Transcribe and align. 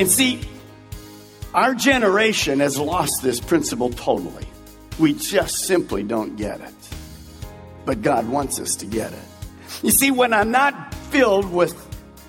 And 0.00 0.08
see, 0.08 0.40
our 1.52 1.74
generation 1.74 2.60
has 2.60 2.78
lost 2.78 3.22
this 3.22 3.38
principle 3.38 3.90
totally. 3.90 4.46
We 4.98 5.12
just 5.12 5.66
simply 5.66 6.02
don't 6.02 6.36
get 6.36 6.62
it. 6.62 6.74
But 7.84 8.00
God 8.00 8.26
wants 8.26 8.58
us 8.58 8.76
to 8.76 8.86
get 8.86 9.12
it. 9.12 9.18
You 9.82 9.90
see, 9.90 10.10
when 10.10 10.32
I'm 10.32 10.50
not 10.50 10.94
filled 10.94 11.52
with 11.52 11.76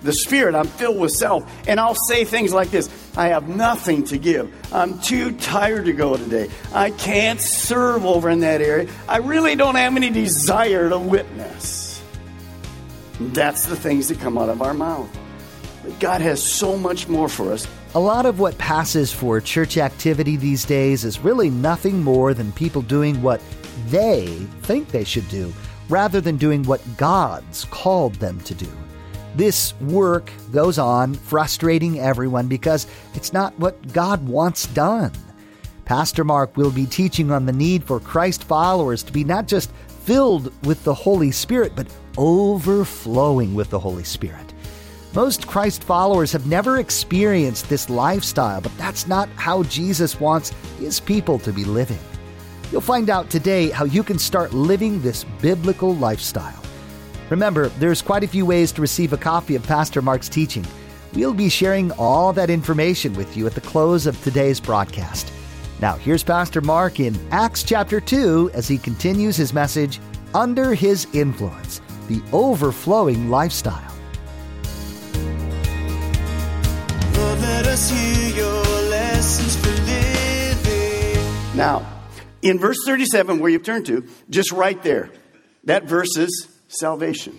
the 0.02 0.12
Spirit, 0.12 0.54
I'm 0.54 0.66
filled 0.66 0.98
with 0.98 1.12
self. 1.12 1.50
And 1.66 1.80
I'll 1.80 1.94
say 1.94 2.26
things 2.26 2.52
like 2.52 2.70
this 2.70 2.90
I 3.16 3.28
have 3.28 3.48
nothing 3.48 4.04
to 4.04 4.18
give. 4.18 4.54
I'm 4.70 5.00
too 5.00 5.32
tired 5.32 5.86
to 5.86 5.94
go 5.94 6.18
today. 6.18 6.50
I 6.74 6.90
can't 6.90 7.40
serve 7.40 8.04
over 8.04 8.28
in 8.28 8.40
that 8.40 8.60
area. 8.60 8.90
I 9.08 9.18
really 9.18 9.56
don't 9.56 9.76
have 9.76 9.96
any 9.96 10.10
desire 10.10 10.90
to 10.90 10.98
witness. 10.98 12.02
That's 13.18 13.64
the 13.64 13.76
things 13.76 14.08
that 14.08 14.20
come 14.20 14.36
out 14.36 14.50
of 14.50 14.60
our 14.60 14.74
mouth. 14.74 15.08
But 15.82 15.98
God 15.98 16.20
has 16.20 16.42
so 16.42 16.76
much 16.76 17.08
more 17.08 17.28
for 17.28 17.52
us. 17.52 17.66
A 17.94 18.00
lot 18.00 18.26
of 18.26 18.38
what 18.38 18.56
passes 18.58 19.12
for 19.12 19.40
church 19.40 19.76
activity 19.76 20.36
these 20.36 20.64
days 20.64 21.04
is 21.04 21.20
really 21.20 21.50
nothing 21.50 22.02
more 22.02 22.34
than 22.34 22.52
people 22.52 22.82
doing 22.82 23.20
what 23.20 23.40
they 23.88 24.26
think 24.62 24.88
they 24.88 25.04
should 25.04 25.28
do, 25.28 25.52
rather 25.88 26.20
than 26.20 26.36
doing 26.36 26.62
what 26.62 26.80
God's 26.96 27.64
called 27.66 28.14
them 28.14 28.40
to 28.40 28.54
do. 28.54 28.68
This 29.34 29.74
work 29.80 30.30
goes 30.52 30.78
on, 30.78 31.14
frustrating 31.14 31.98
everyone 31.98 32.48
because 32.48 32.86
it's 33.14 33.32
not 33.32 33.58
what 33.58 33.92
God 33.92 34.26
wants 34.26 34.66
done. 34.68 35.12
Pastor 35.84 36.22
Mark 36.22 36.56
will 36.56 36.70
be 36.70 36.86
teaching 36.86 37.30
on 37.30 37.44
the 37.44 37.52
need 37.52 37.82
for 37.82 37.98
Christ 37.98 38.44
followers 38.44 39.02
to 39.02 39.12
be 39.12 39.24
not 39.24 39.48
just 39.48 39.72
filled 40.04 40.52
with 40.64 40.82
the 40.84 40.94
Holy 40.94 41.30
Spirit, 41.30 41.72
but 41.74 41.86
overflowing 42.18 43.54
with 43.54 43.70
the 43.70 43.78
Holy 43.78 44.04
Spirit. 44.04 44.51
Most 45.14 45.46
Christ 45.46 45.84
followers 45.84 46.32
have 46.32 46.46
never 46.46 46.78
experienced 46.78 47.68
this 47.68 47.90
lifestyle, 47.90 48.62
but 48.62 48.76
that's 48.78 49.06
not 49.06 49.28
how 49.36 49.62
Jesus 49.64 50.18
wants 50.18 50.54
his 50.78 51.00
people 51.00 51.38
to 51.40 51.52
be 51.52 51.66
living. 51.66 51.98
You'll 52.70 52.80
find 52.80 53.10
out 53.10 53.28
today 53.28 53.68
how 53.68 53.84
you 53.84 54.02
can 54.02 54.18
start 54.18 54.54
living 54.54 55.02
this 55.02 55.24
biblical 55.42 55.94
lifestyle. 55.94 56.58
Remember, 57.28 57.68
there's 57.78 58.00
quite 58.00 58.24
a 58.24 58.28
few 58.28 58.46
ways 58.46 58.72
to 58.72 58.80
receive 58.80 59.12
a 59.12 59.18
copy 59.18 59.54
of 59.54 59.62
Pastor 59.64 60.00
Mark's 60.00 60.30
teaching. 60.30 60.64
We'll 61.12 61.34
be 61.34 61.50
sharing 61.50 61.92
all 61.92 62.32
that 62.32 62.48
information 62.48 63.12
with 63.12 63.36
you 63.36 63.46
at 63.46 63.54
the 63.54 63.60
close 63.60 64.06
of 64.06 64.18
today's 64.24 64.60
broadcast. 64.60 65.30
Now, 65.82 65.96
here's 65.96 66.24
Pastor 66.24 66.62
Mark 66.62 67.00
in 67.00 67.14
Acts 67.30 67.62
chapter 67.64 68.00
2 68.00 68.52
as 68.54 68.66
he 68.66 68.78
continues 68.78 69.36
his 69.36 69.52
message, 69.52 70.00
Under 70.32 70.72
His 70.72 71.06
Influence, 71.12 71.82
the 72.08 72.22
Overflowing 72.32 73.28
Lifestyle. 73.28 73.91
Now, 81.54 81.86
in 82.40 82.58
verse 82.58 82.78
37, 82.86 83.38
where 83.38 83.50
you've 83.50 83.62
turned 83.62 83.86
to, 83.86 84.06
just 84.30 84.52
right 84.52 84.82
there, 84.82 85.10
that 85.64 85.84
verse 85.84 86.16
is 86.16 86.48
salvation. 86.68 87.38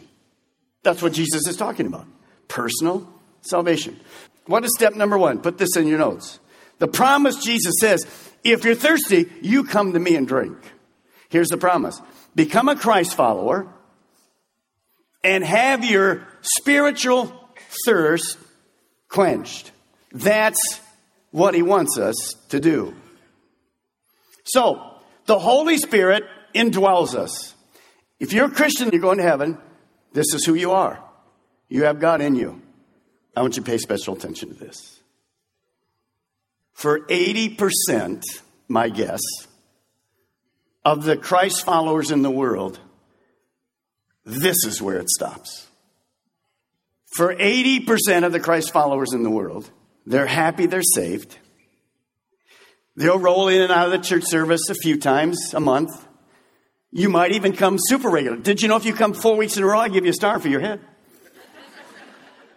That's 0.83 1.01
what 1.01 1.13
Jesus 1.13 1.47
is 1.47 1.57
talking 1.57 1.87
about 1.87 2.05
personal 2.47 3.07
salvation. 3.41 3.99
What 4.45 4.63
is 4.63 4.71
step 4.75 4.95
number 4.95 5.17
one? 5.17 5.39
Put 5.39 5.57
this 5.57 5.75
in 5.75 5.87
your 5.87 5.97
notes. 5.97 6.39
The 6.79 6.87
promise 6.87 7.37
Jesus 7.37 7.75
says, 7.79 8.05
if 8.43 8.63
you're 8.63 8.75
thirsty, 8.75 9.31
you 9.41 9.63
come 9.63 9.93
to 9.93 9.99
me 9.99 10.15
and 10.15 10.27
drink. 10.27 10.57
Here's 11.29 11.49
the 11.49 11.57
promise 11.57 11.99
become 12.35 12.69
a 12.69 12.75
Christ 12.75 13.15
follower 13.15 13.67
and 15.23 15.43
have 15.43 15.83
your 15.83 16.27
spiritual 16.41 17.33
thirst 17.85 18.37
quenched. 19.07 19.71
That's 20.11 20.79
what 21.31 21.55
he 21.55 21.63
wants 21.63 21.97
us 21.97 22.35
to 22.49 22.59
do. 22.59 22.93
So, 24.43 24.97
the 25.25 25.39
Holy 25.39 25.77
Spirit 25.77 26.23
indwells 26.53 27.15
us. 27.15 27.53
If 28.19 28.33
you're 28.33 28.45
a 28.47 28.51
Christian, 28.51 28.89
you're 28.91 29.01
going 29.01 29.17
to 29.17 29.23
heaven, 29.23 29.57
this 30.13 30.33
is 30.33 30.45
who 30.45 30.53
you 30.53 30.71
are. 30.71 31.03
You 31.69 31.85
have 31.85 31.99
God 31.99 32.21
in 32.21 32.35
you. 32.35 32.61
I 33.35 33.41
want 33.41 33.55
you 33.55 33.63
to 33.63 33.69
pay 33.69 33.77
special 33.77 34.15
attention 34.15 34.49
to 34.49 34.55
this. 34.55 34.99
For 36.73 36.99
80%, 37.01 38.23
my 38.67 38.89
guess, 38.89 39.21
of 40.85 41.03
the 41.03 41.17
Christ 41.17 41.65
followers 41.65 42.11
in 42.11 42.21
the 42.21 42.31
world, 42.31 42.79
this 44.25 44.65
is 44.65 44.81
where 44.81 44.97
it 44.97 45.09
stops. 45.09 45.67
For 47.15 47.33
80% 47.33 48.25
of 48.25 48.31
the 48.31 48.39
Christ 48.39 48.71
followers 48.71 49.13
in 49.13 49.23
the 49.23 49.29
world, 49.29 49.69
they're 50.05 50.25
happy 50.25 50.65
they're 50.65 50.81
saved. 50.81 51.37
They'll 52.95 53.19
roll 53.19 53.47
in 53.47 53.61
and 53.61 53.71
out 53.71 53.87
of 53.87 53.91
the 53.91 53.99
church 53.99 54.23
service 54.25 54.69
a 54.69 54.75
few 54.75 54.99
times 54.99 55.53
a 55.53 55.59
month. 55.59 55.89
You 56.91 57.09
might 57.09 57.31
even 57.31 57.53
come 57.53 57.77
super 57.79 58.09
regular. 58.09 58.37
Did 58.37 58.61
you 58.61 58.67
know 58.67 58.75
if 58.75 58.85
you 58.85 58.93
come 58.93 59.13
four 59.13 59.35
weeks 59.35 59.57
in 59.57 59.63
a 59.63 59.65
row, 59.65 59.79
I 59.79 59.89
give 59.89 60.05
you 60.05 60.11
a 60.11 60.13
star 60.13 60.39
for 60.39 60.47
your 60.47 60.59
head? 60.59 60.79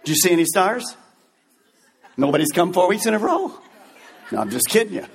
Did 0.04 0.10
you 0.10 0.16
see 0.16 0.30
any 0.30 0.44
stars? 0.44 0.96
Nobody's 2.18 2.52
come 2.52 2.72
four 2.72 2.88
weeks 2.88 3.06
in 3.06 3.14
a 3.14 3.18
row. 3.18 3.52
No, 4.30 4.38
I'm 4.38 4.50
just 4.50 4.68
kidding 4.68 4.94
you. 4.94 5.06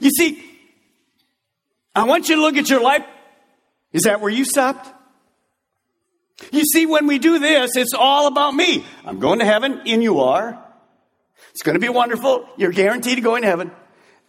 You 0.00 0.10
see, 0.10 0.42
I 1.94 2.04
want 2.04 2.28
you 2.28 2.36
to 2.36 2.42
look 2.42 2.56
at 2.56 2.68
your 2.68 2.82
life. 2.82 3.04
Is 3.92 4.02
that 4.02 4.20
where 4.20 4.30
you 4.30 4.44
stopped? 4.44 4.90
You 6.50 6.64
see, 6.64 6.84
when 6.84 7.06
we 7.06 7.18
do 7.18 7.38
this, 7.38 7.76
it's 7.76 7.94
all 7.94 8.26
about 8.26 8.54
me. 8.54 8.84
I'm 9.04 9.20
going 9.20 9.38
to 9.38 9.44
heaven, 9.44 9.82
and 9.86 10.02
you 10.02 10.20
are. 10.20 10.60
It's 11.50 11.62
going 11.62 11.74
to 11.74 11.80
be 11.80 11.88
wonderful. 11.88 12.48
You're 12.56 12.72
guaranteed 12.72 13.16
to 13.16 13.20
go 13.20 13.36
in 13.36 13.44
heaven. 13.44 13.70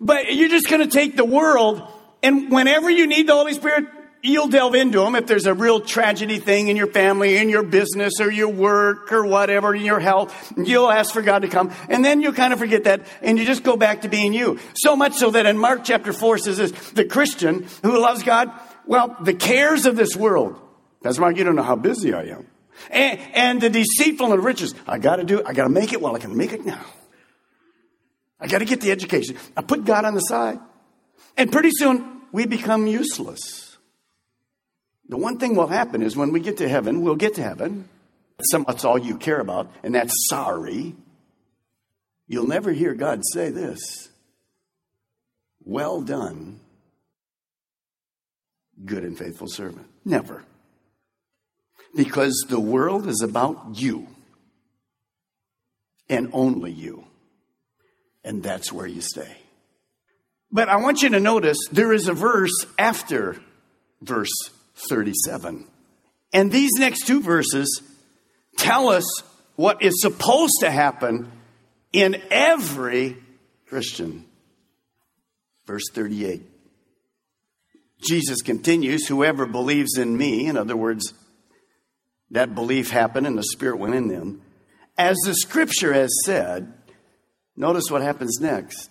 But 0.06 0.36
you're 0.36 0.50
just 0.50 0.70
going 0.70 0.88
to 0.88 0.88
take 0.88 1.16
the 1.16 1.26
world, 1.26 1.82
and 2.22 2.52
whenever 2.52 2.92
you 2.92 3.08
need 3.08 3.28
the 3.28 3.34
Holy 3.34 3.54
Spirit, 3.54 3.86
you'll 4.22 4.50
delve 4.50 4.76
into 4.76 5.00
them. 5.00 5.16
If 5.16 5.26
there's 5.26 5.48
a 5.48 5.54
real 5.56 5.80
tragedy 5.80 6.38
thing 6.38 6.68
in 6.68 6.78
your 6.78 6.86
family, 6.86 7.38
in 7.38 7.50
your 7.50 7.64
business, 7.64 8.20
or 8.20 8.30
your 8.30 8.50
work, 8.50 9.12
or 9.12 9.26
whatever, 9.26 9.74
in 9.74 9.84
your 9.84 10.00
health, 10.00 10.54
you'll 10.58 10.92
ask 10.92 11.12
for 11.12 11.24
God 11.24 11.40
to 11.42 11.48
come. 11.48 11.74
And 11.90 12.06
then 12.06 12.22
you 12.22 12.34
kind 12.34 12.54
of 12.54 12.60
forget 12.60 12.84
that, 12.84 13.08
and 13.24 13.40
you 13.40 13.46
just 13.46 13.64
go 13.64 13.78
back 13.78 14.02
to 14.02 14.08
being 14.08 14.32
you. 14.32 14.60
So 14.76 14.96
much 14.96 15.16
so 15.16 15.32
that 15.32 15.48
in 15.48 15.58
Mark 15.58 15.84
chapter 15.84 16.14
4 16.14 16.38
says 16.38 16.58
this, 16.58 16.72
the 16.92 17.06
Christian 17.06 17.66
who 17.82 18.00
loves 18.00 18.22
God, 18.22 18.52
well, 18.86 19.18
the 19.20 19.34
cares 19.34 19.88
of 19.88 19.96
this 19.96 20.16
world. 20.16 20.56
That's 21.02 21.18
Mark, 21.18 21.36
you 21.36 21.44
don't 21.44 21.56
know 21.56 21.64
how 21.64 21.78
busy 21.78 22.14
I 22.14 22.26
am. 22.26 22.46
And, 22.92 23.20
and 23.34 23.62
the 23.62 23.72
deceitful 23.72 24.32
and 24.32 24.44
riches. 24.44 24.76
I 24.86 25.00
got 25.00 25.16
to 25.16 25.24
do 25.24 25.40
it. 25.40 25.48
I 25.48 25.54
got 25.54 25.64
to 25.64 25.70
make 25.70 25.94
it 25.94 26.02
while 26.02 26.16
I 26.16 26.20
can 26.20 26.38
make 26.38 26.54
it 26.54 26.64
now. 26.64 26.86
I 28.40 28.48
got 28.48 28.60
to 28.60 28.66
get 28.66 28.82
the 28.82 28.92
education. 28.92 29.38
I 29.56 29.62
put 29.62 29.86
God 29.86 30.06
on 30.06 30.14
the 30.14 30.20
side. 30.20 30.60
And 31.38 31.52
pretty 31.52 31.72
soon, 31.72 32.22
we 32.32 32.46
become 32.46 32.88
useless. 32.88 33.78
The 35.08 35.18
one 35.18 35.38
thing 35.38 35.56
will 35.56 35.68
happen 35.68 36.02
is 36.02 36.16
when 36.16 36.32
we 36.32 36.40
get 36.40 36.58
to 36.58 36.68
heaven, 36.68 37.02
we'll 37.02 37.16
get 37.16 37.36
to 37.36 37.44
heaven. 37.44 37.88
That's 38.38 38.84
all 38.84 38.98
you 38.98 39.18
care 39.18 39.40
about, 39.40 39.72
and 39.84 39.96
that's 39.96 40.14
sorry. 40.28 40.96
You'll 42.28 42.48
never 42.48 42.72
hear 42.72 42.94
God 42.94 43.22
say 43.34 43.50
this 43.50 44.10
Well 45.64 46.02
done, 46.02 46.60
good 48.84 49.04
and 49.04 49.18
faithful 49.18 49.48
servant. 49.48 49.88
Never. 50.04 50.44
Because 51.96 52.46
the 52.50 52.60
world 52.60 53.08
is 53.08 53.22
about 53.22 53.80
you 53.80 54.08
and 56.10 56.30
only 56.34 56.72
you. 56.72 57.05
And 58.26 58.42
that's 58.42 58.74
where 58.74 58.88
you 58.88 59.02
stay. 59.02 59.38
But 60.52 60.68
I 60.68 60.78
want 60.78 61.04
you 61.04 61.10
to 61.10 61.20
notice 61.20 61.58
there 61.72 61.94
is 61.94 62.08
a 62.08 62.14
verse 62.14 62.66
after 62.78 63.38
verse 64.02 64.34
37. 64.90 65.68
And 66.34 66.52
these 66.52 66.72
next 66.78 67.06
two 67.06 67.22
verses 67.22 67.82
tell 68.58 68.90
us 68.90 69.06
what 69.56 69.84
is 69.84 70.02
supposed 70.02 70.56
to 70.62 70.72
happen 70.72 71.32
in 71.94 72.22
every 72.32 73.16
Christian. 73.68 74.26
Verse 75.68 75.90
38. 75.94 76.42
Jesus 78.02 78.42
continues, 78.42 79.08
Whoever 79.08 79.46
believes 79.46 79.98
in 79.98 80.18
me, 80.18 80.48
in 80.48 80.58
other 80.58 80.76
words, 80.76 81.14
that 82.32 82.56
belief 82.56 82.90
happened 82.90 83.28
and 83.28 83.38
the 83.38 83.44
Spirit 83.44 83.78
went 83.78 83.96
in 83.96 84.08
them. 84.08 84.42
As 84.98 85.16
the 85.26 85.36
scripture 85.36 85.94
has 85.94 86.12
said, 86.26 86.74
notice 87.56 87.86
what 87.90 88.02
happens 88.02 88.40
next. 88.40 88.90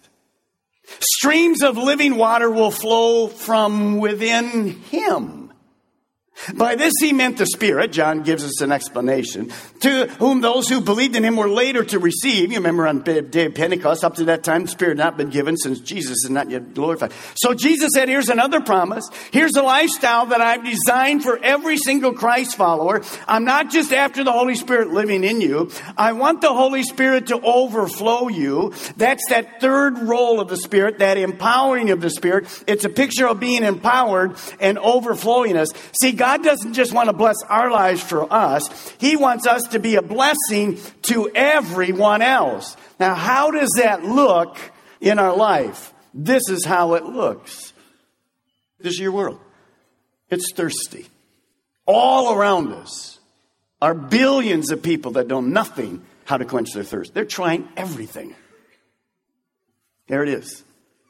Streams 1.00 1.62
of 1.62 1.76
living 1.76 2.16
water 2.16 2.50
will 2.50 2.70
flow 2.70 3.28
from 3.28 3.99
within 3.99 4.70
him. 4.70 5.44
By 6.52 6.75
this 6.75 6.92
he 7.00 7.12
meant 7.12 7.38
the 7.38 7.46
Spirit. 7.46 7.92
John 7.92 8.22
gives 8.22 8.44
us 8.44 8.60
an 8.60 8.72
explanation. 8.72 9.52
To 9.81 10.06
whom 10.19 10.40
those 10.40 10.69
who 10.69 10.81
believed 10.81 11.14
in 11.14 11.25
him 11.25 11.36
were 11.36 11.48
later 11.48 11.84
to 11.84 11.98
receive. 11.98 12.50
You 12.50 12.58
remember 12.58 12.88
on 12.88 13.02
the 13.02 13.22
day 13.22 13.46
of 13.46 13.54
Pentecost, 13.54 14.04
up 14.04 14.16
to 14.16 14.25
that 14.25 14.42
time, 14.42 14.62
the 14.62 14.69
Spirit 14.69 14.98
had 14.98 15.04
not 15.04 15.16
been 15.16 15.31
given 15.31 15.56
since 15.56 15.78
Jesus 15.78 16.25
is 16.25 16.31
not 16.31 16.50
yet 16.50 16.75
glorified. 16.75 17.12
So 17.36 17.54
Jesus 17.54 17.90
said, 17.94 18.08
here's 18.08 18.28
another 18.28 18.60
promise. 18.60 19.08
Here's 19.31 19.54
a 19.54 19.62
lifestyle 19.62 20.26
that 20.26 20.40
I've 20.40 20.64
designed 20.64 21.22
for 21.22 21.38
every 21.42 21.76
single 21.76 22.12
Christ 22.12 22.56
follower. 22.56 23.02
I'm 23.28 23.44
not 23.44 23.70
just 23.70 23.92
after 23.92 24.25
the 24.25 24.32
Holy 24.32 24.56
Spirit 24.56 24.90
living 24.90 25.22
in 25.22 25.40
you. 25.40 25.70
I 25.96 26.12
want 26.12 26.40
the 26.40 26.52
Holy 26.52 26.82
Spirit 26.82 27.28
to 27.28 27.40
overflow 27.40 28.28
you. 28.28 28.75
That's 28.96 29.22
that 29.31 29.60
third 29.60 30.00
role 30.00 30.40
of 30.40 30.48
the 30.48 30.56
Spirit, 30.56 30.98
that 30.98 31.16
empowering 31.16 31.90
of 31.90 32.00
the 32.00 32.10
Spirit. 32.10 32.64
It's 32.66 32.84
a 32.84 32.90
picture 32.90 33.28
of 33.28 33.38
being 33.38 33.62
empowered 33.62 34.36
and 34.58 34.78
overflowing 34.78 35.56
us. 35.56 35.69
See, 36.00 36.12
God 36.12 36.24
God 36.25 36.43
doesn't 36.43 36.73
just 36.73 36.94
want 36.94 37.11
to 37.11 37.12
bless 37.12 37.37
our 37.50 37.71
lives 37.71 38.03
for 38.03 38.32
us, 38.32 38.94
He 38.97 39.15
wants 39.15 39.47
us 39.47 39.62
to 39.73 39.79
be 39.79 39.97
a 39.97 40.00
blessing 40.00 40.79
to 41.03 41.31
everyone 41.35 42.23
else. 42.23 42.79
Now, 42.99 43.15
how 43.15 43.50
does 43.50 43.69
that 43.76 44.05
look 44.05 44.56
in 45.03 45.19
our 45.19 45.37
life? 45.37 45.93
This 46.15 46.49
is 46.49 46.65
how 46.65 46.94
it 46.94 47.05
looks. 47.05 47.75
This 48.81 48.94
is 48.94 49.00
your 49.00 49.12
world. 49.12 49.38
It's 50.31 50.50
thirsty. 50.55 51.05
All 51.85 52.32
around 52.32 52.73
us 52.73 53.19
are 53.82 53.93
billions 53.93 54.70
of 54.70 54.82
people 54.82 55.12
that 55.12 55.27
know 55.27 55.43
nothing 55.43 56.06
how 56.25 56.38
to 56.38 56.47
quench 56.47 56.73
their 56.73 56.85
thirst. 56.85 57.12
They're 57.12 57.27
trying 57.27 57.69
everything. 57.77 58.35
There 60.09 60.23
it 60.23 60.31
is. 60.31 60.65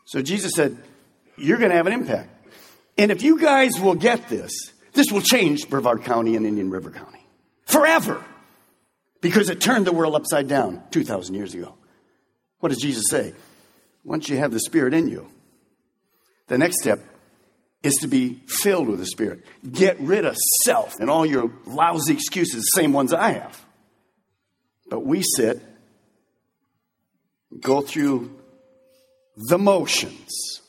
So 0.07 0.23
Jesus 0.23 0.55
said, 0.57 0.77
You're 1.37 1.59
going 1.59 1.71
to 1.71 1.77
have 1.77 1.87
an 1.87 1.93
impact. 1.93 2.31
And 2.99 3.13
if 3.13 3.23
you 3.23 3.39
guys 3.39 3.79
will 3.81 3.95
get 3.95 4.29
this, 4.29 4.74
this 4.95 5.11
will 5.11 5.21
change 5.21 5.69
Brevard 5.69 6.05
County 6.05 6.37
and 6.37 6.47
Indian 6.47 6.71
River 6.71 6.91
County 6.91 7.27
forever 7.67 8.25
because 9.21 9.51
it 9.51 9.61
turned 9.61 9.87
the 9.87 9.93
world 9.93 10.15
upside 10.15 10.49
down 10.49 10.83
2,000 10.91 11.35
years 11.35 11.55
ago. 11.55 11.75
What 12.61 12.71
does 12.71 12.81
Jesus 12.81 13.05
say? 13.11 13.35
Once 14.05 14.29
you 14.29 14.37
have 14.37 14.53
the 14.53 14.61
Spirit 14.61 14.95
in 14.95 15.09
you, 15.09 15.27
the 16.47 16.59
next 16.59 16.81
step 16.81 17.01
is 17.83 17.95
to 17.97 18.07
be 18.07 18.41
filled 18.47 18.89
with 18.89 18.99
the 18.99 19.07
Spirit. 19.07 19.45
Get 19.71 19.99
rid 20.01 20.25
of 20.25 20.37
self 20.65 20.99
and 21.01 21.11
all 21.11 21.27
your 21.27 21.51
lousy 21.67 22.15
excuses, 22.15 22.63
the 22.63 22.81
same 22.81 22.93
ones 22.93 23.13
I 23.13 23.33
have. 23.33 23.65
But 24.89 25.01
we 25.01 25.23
sit, 25.37 25.61
go 27.61 27.81
through 27.81 28.35
the 29.37 29.59
motions, 29.59 30.61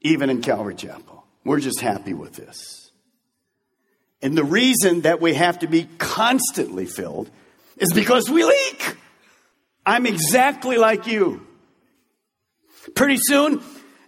even 0.00 0.30
in 0.30 0.42
Calvary 0.42 0.74
Chapel. 0.74 1.24
We're 1.44 1.60
just 1.60 1.80
happy 1.80 2.12
with 2.12 2.34
this. 2.34 2.81
And 4.22 4.38
the 4.38 4.44
reason 4.44 5.00
that 5.02 5.20
we 5.20 5.34
have 5.34 5.58
to 5.60 5.66
be 5.66 5.88
constantly 5.98 6.86
filled 6.86 7.28
is 7.76 7.92
because 7.92 8.30
we 8.30 8.44
leak. 8.44 8.96
I'm 9.84 10.06
exactly 10.06 10.78
like 10.78 11.08
you. 11.08 11.44
Pretty 12.94 13.16
soon, 13.18 13.60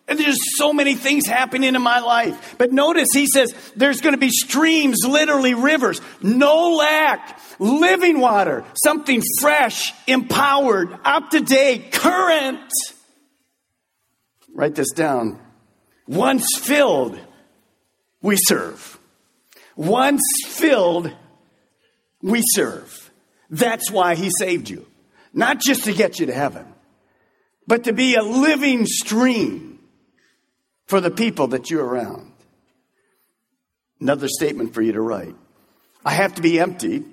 there's 0.07 0.39
so 0.57 0.73
many 0.73 0.95
things 0.95 1.27
happening 1.27 1.75
in 1.75 1.83
my 1.83 2.01
life. 2.01 2.55
But 2.59 2.73
notice 2.73 3.09
he 3.13 3.27
says 3.27 3.53
there's 3.75 4.01
going 4.01 4.15
to 4.15 4.21
be 4.21 4.31
streams, 4.31 4.99
literally 5.05 5.55
rivers, 5.55 6.01
no 6.23 6.77
lack, 6.77 7.41
living 7.59 8.21
water, 8.21 8.65
something 8.75 9.23
fresh, 9.41 9.93
empowered, 10.07 10.97
up 11.05 11.31
to 11.31 11.41
date, 11.41 11.91
current. 11.91 12.71
Write 14.55 14.77
this 14.77 14.93
down. 14.93 15.41
Once 16.07 16.59
filled, 16.59 17.19
we 18.21 18.37
serve. 18.37 18.99
Once 19.77 20.23
filled, 20.47 21.13
we 22.23 22.43
serve. 22.45 23.11
That's 23.51 23.91
why 23.91 24.15
he 24.15 24.31
saved 24.39 24.69
you. 24.69 24.87
Not 25.33 25.61
just 25.61 25.85
to 25.85 25.93
get 25.93 26.21
you 26.21 26.27
to 26.27 26.35
heaven, 26.35 26.67
but 27.67 27.85
to 27.85 27.93
be 27.93 28.15
a 28.15 28.23
living 28.23 28.87
stream 28.87 29.81
for 30.87 31.01
the 31.01 31.11
people 31.11 31.49
that 31.49 31.71
you're 31.71 31.85
around. 31.85 32.33
Another 34.01 34.29
statement 34.29 34.75
for 34.75 34.83
you 34.83 34.93
to 34.93 35.01
write. 35.01 35.35
I 36.05 36.13
have 36.13 36.35
to 36.35 36.43
be 36.43 36.61
empty, 36.61 37.05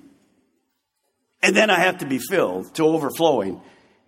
and 1.42 1.56
then 1.56 1.70
I 1.70 1.80
have 1.80 2.00
to 2.00 2.06
be 2.06 2.20
filled 2.20 2.76
to 2.76 2.84
overflowing. 2.84 3.62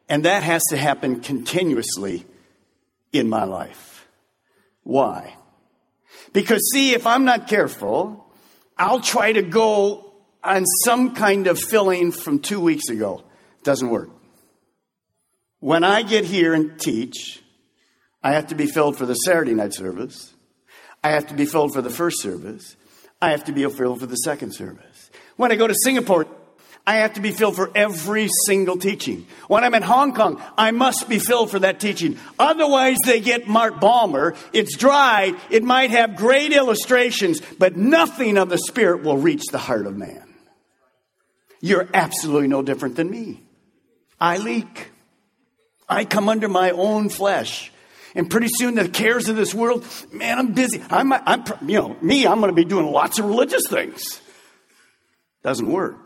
And 0.10 0.26
that 0.26 0.44
has 0.44 0.62
to 0.70 0.78
happen 0.78 1.22
continuously 1.22 2.26
in 3.14 3.30
my 3.30 3.46
life. 3.46 4.08
Why? 4.84 5.36
Because, 6.34 6.62
see, 6.72 6.94
if 6.94 7.08
I'm 7.08 7.24
not 7.26 7.48
careful, 7.48 8.23
I'll 8.78 9.00
try 9.00 9.34
to 9.34 9.42
go 9.42 10.14
on 10.44 10.66
some 10.84 11.16
kind 11.16 11.48
of 11.48 11.60
filling 11.60 12.12
from 12.12 12.40
two 12.40 12.60
weeks 12.60 12.90
ago. 12.90 13.24
Doesn't 13.64 13.90
work. 13.90 14.10
When 15.60 15.84
I 15.84 16.02
get 16.02 16.25
here 16.25 16.54
and 16.54 16.78
teach, 16.80 17.42
I 18.22 18.34
have 18.34 18.48
to 18.48 18.56
be 18.56 18.66
filled 18.66 18.98
for 18.98 19.06
the 19.06 19.14
Saturday 19.14 19.54
night 19.54 19.74
service. 19.74 20.34
I 21.04 21.12
have 21.12 21.28
to 21.28 21.34
be 21.34 21.46
filled 21.46 21.74
for 21.74 21.81
the 21.81 21.90
first 21.90 22.22
service. 22.22 22.75
I 23.22 23.31
have 23.31 23.46
to 23.46 23.54
be 23.54 23.66
filled 23.70 24.00
for 24.00 24.06
the 24.06 24.16
second 24.16 24.54
service. 24.54 25.12
When 25.38 25.52
I 25.52 25.56
go 25.56 25.68
to 25.68 25.76
Singapore, 25.84 26.28
I 26.85 26.95
have 26.95 27.13
to 27.13 27.21
be 27.21 27.31
filled 27.31 27.56
for 27.56 27.71
every 27.74 28.30
single 28.45 28.77
teaching. 28.77 29.25
When 29.47 29.63
I'm 29.63 29.74
in 29.74 29.83
Hong 29.83 30.13
Kong, 30.13 30.41
I 30.57 30.71
must 30.71 31.07
be 31.07 31.18
filled 31.18 31.50
for 31.50 31.59
that 31.59 31.80
teaching. 31.80 32.18
Otherwise, 32.38 32.97
they 33.06 33.21
get 33.21 33.47
Mark 33.47 33.80
Balmer. 33.80 34.35
It's 34.51 34.75
dry. 34.75 35.33
It 35.50 35.63
might 35.63 35.91
have 35.91 36.18
great 36.18 36.51
illustrations, 36.51 37.41
but 37.57 37.77
nothing 37.77 38.38
of 38.38 38.50
the 38.50 38.57
Spirit 38.57 39.03
will 39.03 39.18
reach 39.18 39.44
the 39.50 39.57
heart 39.57 39.88
of 39.88 39.95
man. 39.95 40.27
You're 41.62 41.88
absolutely 41.94 42.50
no 42.50 42.62
different 42.62 42.97
than 42.97 43.09
me. 43.09 43.41
I 44.19 44.38
leak. 44.38 44.91
I 45.88 46.03
come 46.03 46.27
under 46.27 46.50
my 46.50 46.71
own 46.71 47.07
flesh. 47.07 47.71
And 48.16 48.30
pretty 48.30 48.49
soon 48.49 48.75
the 48.75 48.90
cares 48.90 49.30
of 49.30 49.37
this 49.37 49.54
world, 49.54 49.85
man, 50.11 50.37
I'm 50.37 50.52
busy. 50.52 50.83
I'm, 50.90 51.13
I'm 51.13 51.45
you 51.66 51.78
know, 51.78 51.95
me, 52.02 52.28
I'm 52.28 52.40
going 52.40 52.52
to 52.52 52.56
be 52.56 52.66
doing 52.66 52.92
lots 52.92 53.19
of 53.19 53.25
religious 53.25 53.68
things. 53.69 54.21
Doesn't 55.44 55.71
work. 55.71 56.03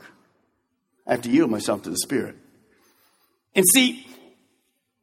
I 1.08 1.12
have 1.12 1.22
to 1.22 1.30
yield 1.30 1.50
myself 1.50 1.84
to 1.84 1.90
the 1.90 1.98
Spirit. 1.98 2.36
And 3.56 3.66
see, 3.74 4.06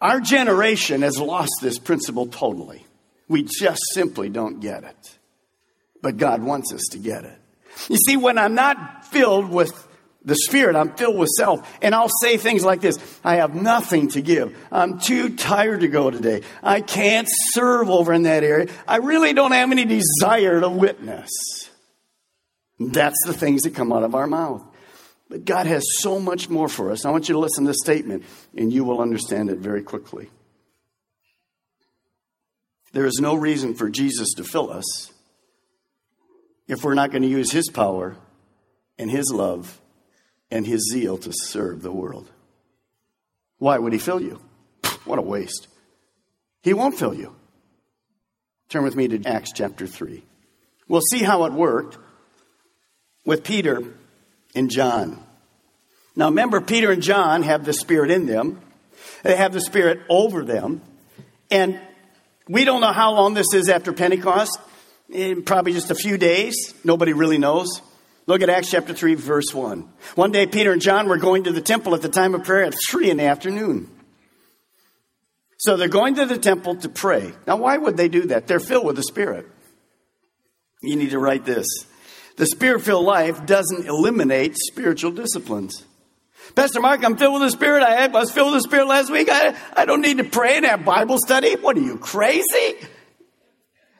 our 0.01 0.21
generation 0.21 1.03
has 1.03 1.19
lost 1.19 1.53
this 1.63 1.79
principle 1.79 2.27
totally. 2.27 2.85
We 3.29 3.43
just 3.43 3.81
simply 3.95 4.29
don't 4.29 4.61
get 4.61 4.85
it. 4.85 5.19
But 6.03 6.19
God 6.19 6.43
wants 6.43 6.73
us 6.73 6.83
to 6.93 6.99
get 6.99 7.25
it. 7.25 7.39
You 7.89 7.97
see, 7.97 8.17
when 8.17 8.37
I'm 8.37 8.55
not 8.55 9.07
filled 9.07 9.49
with 9.49 9.89
the 10.23 10.37
Spirit, 10.37 10.77
I'm 10.77 10.95
filled 10.95 11.17
with 11.17 11.31
self. 11.31 11.67
And 11.81 11.95
I'll 11.95 12.11
say 12.23 12.37
things 12.37 12.65
like 12.65 12.83
this 12.83 12.99
I 13.25 13.37
have 13.37 13.55
nothing 13.55 14.09
to 14.09 14.21
give. 14.21 14.57
I'm 14.71 14.99
too 14.99 15.37
tired 15.37 15.81
to 15.81 15.89
go 15.89 16.11
today. 16.11 16.43
I 16.63 16.83
can't 16.83 17.29
serve 17.53 17.89
over 17.89 18.13
in 18.13 18.25
that 18.25 18.45
area. 18.45 18.69
I 18.87 18.99
really 18.99 19.33
don't 19.33 19.53
have 19.53 19.71
any 19.71 19.87
desire 19.87 20.61
to 20.61 20.69
witness. 20.69 21.31
That's 22.79 23.19
the 23.25 23.33
things 23.33 23.63
that 23.63 23.75
come 23.75 23.93
out 23.93 24.03
of 24.03 24.15
our 24.15 24.27
mouth. 24.27 24.63
But 25.29 25.45
God 25.45 25.67
has 25.67 25.83
so 25.99 26.21
much 26.21 26.49
more 26.49 26.69
for 26.69 26.91
us. 26.91 27.05
I 27.05 27.11
want 27.11 27.29
you 27.29 27.35
to 27.35 27.39
listen 27.39 27.65
to 27.65 27.71
this 27.71 27.81
statement, 27.83 28.25
and 28.57 28.73
you 28.73 28.85
will 28.85 29.01
understand 29.01 29.51
it 29.51 29.59
very 29.59 29.83
quickly. 29.83 30.31
There 32.93 33.07
is 33.07 33.19
no 33.21 33.35
reason 33.35 33.75
for 33.75 33.91
Jesus 33.91 34.35
to 34.35 34.45
fill 34.45 34.71
us 34.71 35.13
if 36.69 36.85
we're 36.85 36.95
not 36.95 37.11
going 37.11 37.23
to 37.23 37.29
use 37.29 37.51
his 37.51 37.69
power 37.69 38.17
and 38.99 39.11
his 39.11 39.33
love 39.33 39.81
and 40.51 40.67
his 40.67 40.89
zeal 40.93 41.19
to 41.19 41.33
serve 41.33 41.83
the 41.83 41.91
world. 41.91 42.31
Why 43.59 43.79
would 43.79 43.93
he 43.93 43.99
fill 43.99 44.21
you? 44.21 44.41
What 45.05 45.19
a 45.19 45.23
waste. 45.23 45.69
He 46.63 46.73
won't 46.73 46.99
fill 46.99 47.15
you. 47.15 47.35
Turn 48.69 48.85
with 48.85 48.97
me 48.97 49.09
to 49.09 49.25
Acts 49.27 49.53
chapter 49.53 49.87
3. 49.87 50.23
We'll 50.89 51.01
see 51.01 51.23
how 51.23 51.45
it 51.45 51.53
worked 51.53 51.99
with 53.25 53.45
Peter 53.45 53.83
and 54.55 54.71
John. 54.71 55.23
Now 56.17 56.29
remember, 56.29 56.61
Peter 56.61 56.93
and 56.93 57.03
John 57.03 57.43
have 57.43 57.65
the 57.65 57.73
Spirit 57.73 58.11
in 58.11 58.27
them. 58.27 58.61
They 59.23 59.37
have 59.37 59.53
the 59.53 59.61
Spirit 59.61 60.01
over 60.09 60.45
them. 60.45 60.83
And 61.51 61.81
we 62.49 62.65
don't 62.65 62.81
know 62.81 62.93
how 62.93 63.15
long 63.15 63.35
this 63.35 63.53
is 63.55 63.69
after 63.69 63.93
Pentecost. 63.93 64.59
In 65.11 65.43
probably 65.43 65.73
just 65.73 65.91
a 65.91 65.95
few 65.95 66.17
days. 66.17 66.75
Nobody 66.83 67.13
really 67.13 67.39
knows. 67.39 67.83
Look 68.27 68.41
at 68.41 68.49
Acts 68.49 68.71
chapter 68.71 68.95
3, 68.95 69.15
verse 69.15 69.53
1. 69.53 69.87
One 70.15 70.33
day, 70.33 70.47
Peter 70.47 70.73
and 70.73 70.81
John 70.81 71.09
were 71.09 71.19
going 71.19 71.45
to 71.45 71.53
the 71.53 71.61
temple 71.61 71.95
at 71.95 72.01
the 72.01 72.09
time 72.09 72.35
of 72.35 72.45
prayer 72.45 72.65
at 72.65 72.75
3 72.89 73.11
in 73.11 73.19
the 73.19 73.25
afternoon. 73.25 73.91
So 75.59 75.77
they're 75.77 75.89
going 75.89 76.15
to 76.17 76.27
the 76.27 76.39
temple 76.39 76.77
to 76.77 76.89
pray. 76.89 77.33
Now, 77.47 77.57
why 77.57 77.77
would 77.77 77.97
they 77.97 78.09
do 78.09 78.27
that? 78.29 78.47
They're 78.47 78.61
filled 78.61 78.87
with 78.87 78.97
the 78.97 79.03
Spirit. 79.03 79.47
You 80.83 80.97
need 80.97 81.11
to 81.11 81.19
write 81.19 81.45
this. 81.45 81.67
The 82.37 82.47
spirit 82.47 82.83
filled 82.83 83.05
life 83.05 83.47
doesn't 83.47 83.87
eliminate 83.87 84.57
spiritual 84.57 85.13
disciplines. 85.13 85.85
Pastor 86.55 86.81
Mark, 86.81 87.05
I'm 87.05 87.17
filled 87.17 87.35
with 87.35 87.43
the 87.43 87.51
Spirit. 87.51 87.83
I 87.83 88.07
was 88.09 88.31
filled 88.31 88.53
with 88.53 88.63
the 88.63 88.69
Spirit 88.69 88.87
last 88.87 89.11
week. 89.11 89.29
I, 89.31 89.57
I 89.77 89.87
don't 89.87 90.03
need 90.03 90.19
to 90.19 90.25
pray 90.25 90.57
and 90.57 90.67
have 90.67 90.85
Bible 90.85 91.19
study. 91.19 91.57
What 91.57 91.77
are 91.77 91.81
you, 91.81 91.97
crazy? 91.97 92.77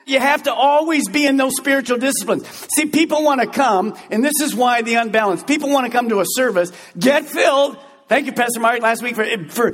You 0.07 0.21
have 0.21 0.43
to 0.45 0.53
always 0.53 1.09
be 1.09 1.27
in 1.27 1.37
those 1.37 1.57
spiritual 1.57 1.99
disciplines. 1.99 2.47
See, 2.75 2.87
people 2.87 3.25
want 3.25 3.41
to 3.41 3.47
come, 3.47 3.97
and 4.11 4.23
this 4.23 4.41
is 4.43 4.55
why 4.55 4.83
the 4.83 4.95
unbalanced. 4.95 5.47
People 5.47 5.71
want 5.71 5.87
to 5.87 5.93
come 5.93 6.11
to 6.11 6.21
a 6.21 6.25
service, 6.27 6.71
get 6.99 7.25
filled. 7.25 7.79
Thank 8.07 8.27
you, 8.27 8.33
Pastor 8.33 8.61
Mark, 8.61 8.83
last 8.83 9.03
week 9.03 9.15
for, 9.15 9.25
for 9.49 9.71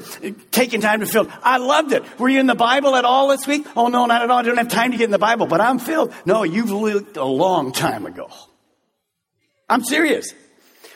taking 0.53 0.81
time 0.81 1.01
to 1.01 1.07
fill. 1.07 1.29
I 1.43 1.59
loved 1.59 1.93
it. 1.93 2.05
Were 2.19 2.29
you 2.29 2.39
in 2.39 2.47
the 2.47 2.55
Bible 2.55 2.95
at 2.95 3.05
all 3.05 3.29
this 3.29 3.47
week? 3.47 3.67
Oh, 3.77 3.89
no, 3.89 4.07
not 4.07 4.23
at 4.23 4.31
all. 4.31 4.39
I 4.39 4.43
don't 4.43 4.57
have 4.57 4.69
time 4.69 4.93
to 4.93 4.97
get 4.97 5.05
in 5.05 5.11
the 5.11 5.19
Bible, 5.19 5.47
but 5.47 5.61
I'm 5.61 5.81
filled. 5.81 6.15
No, 6.25 6.45
you've 6.45 6.71
lived 6.71 7.17
a 7.17 7.25
long 7.25 7.73
time 7.73 8.07
ago. 8.07 8.31
I'm 9.69 9.83
serious. 9.83 10.33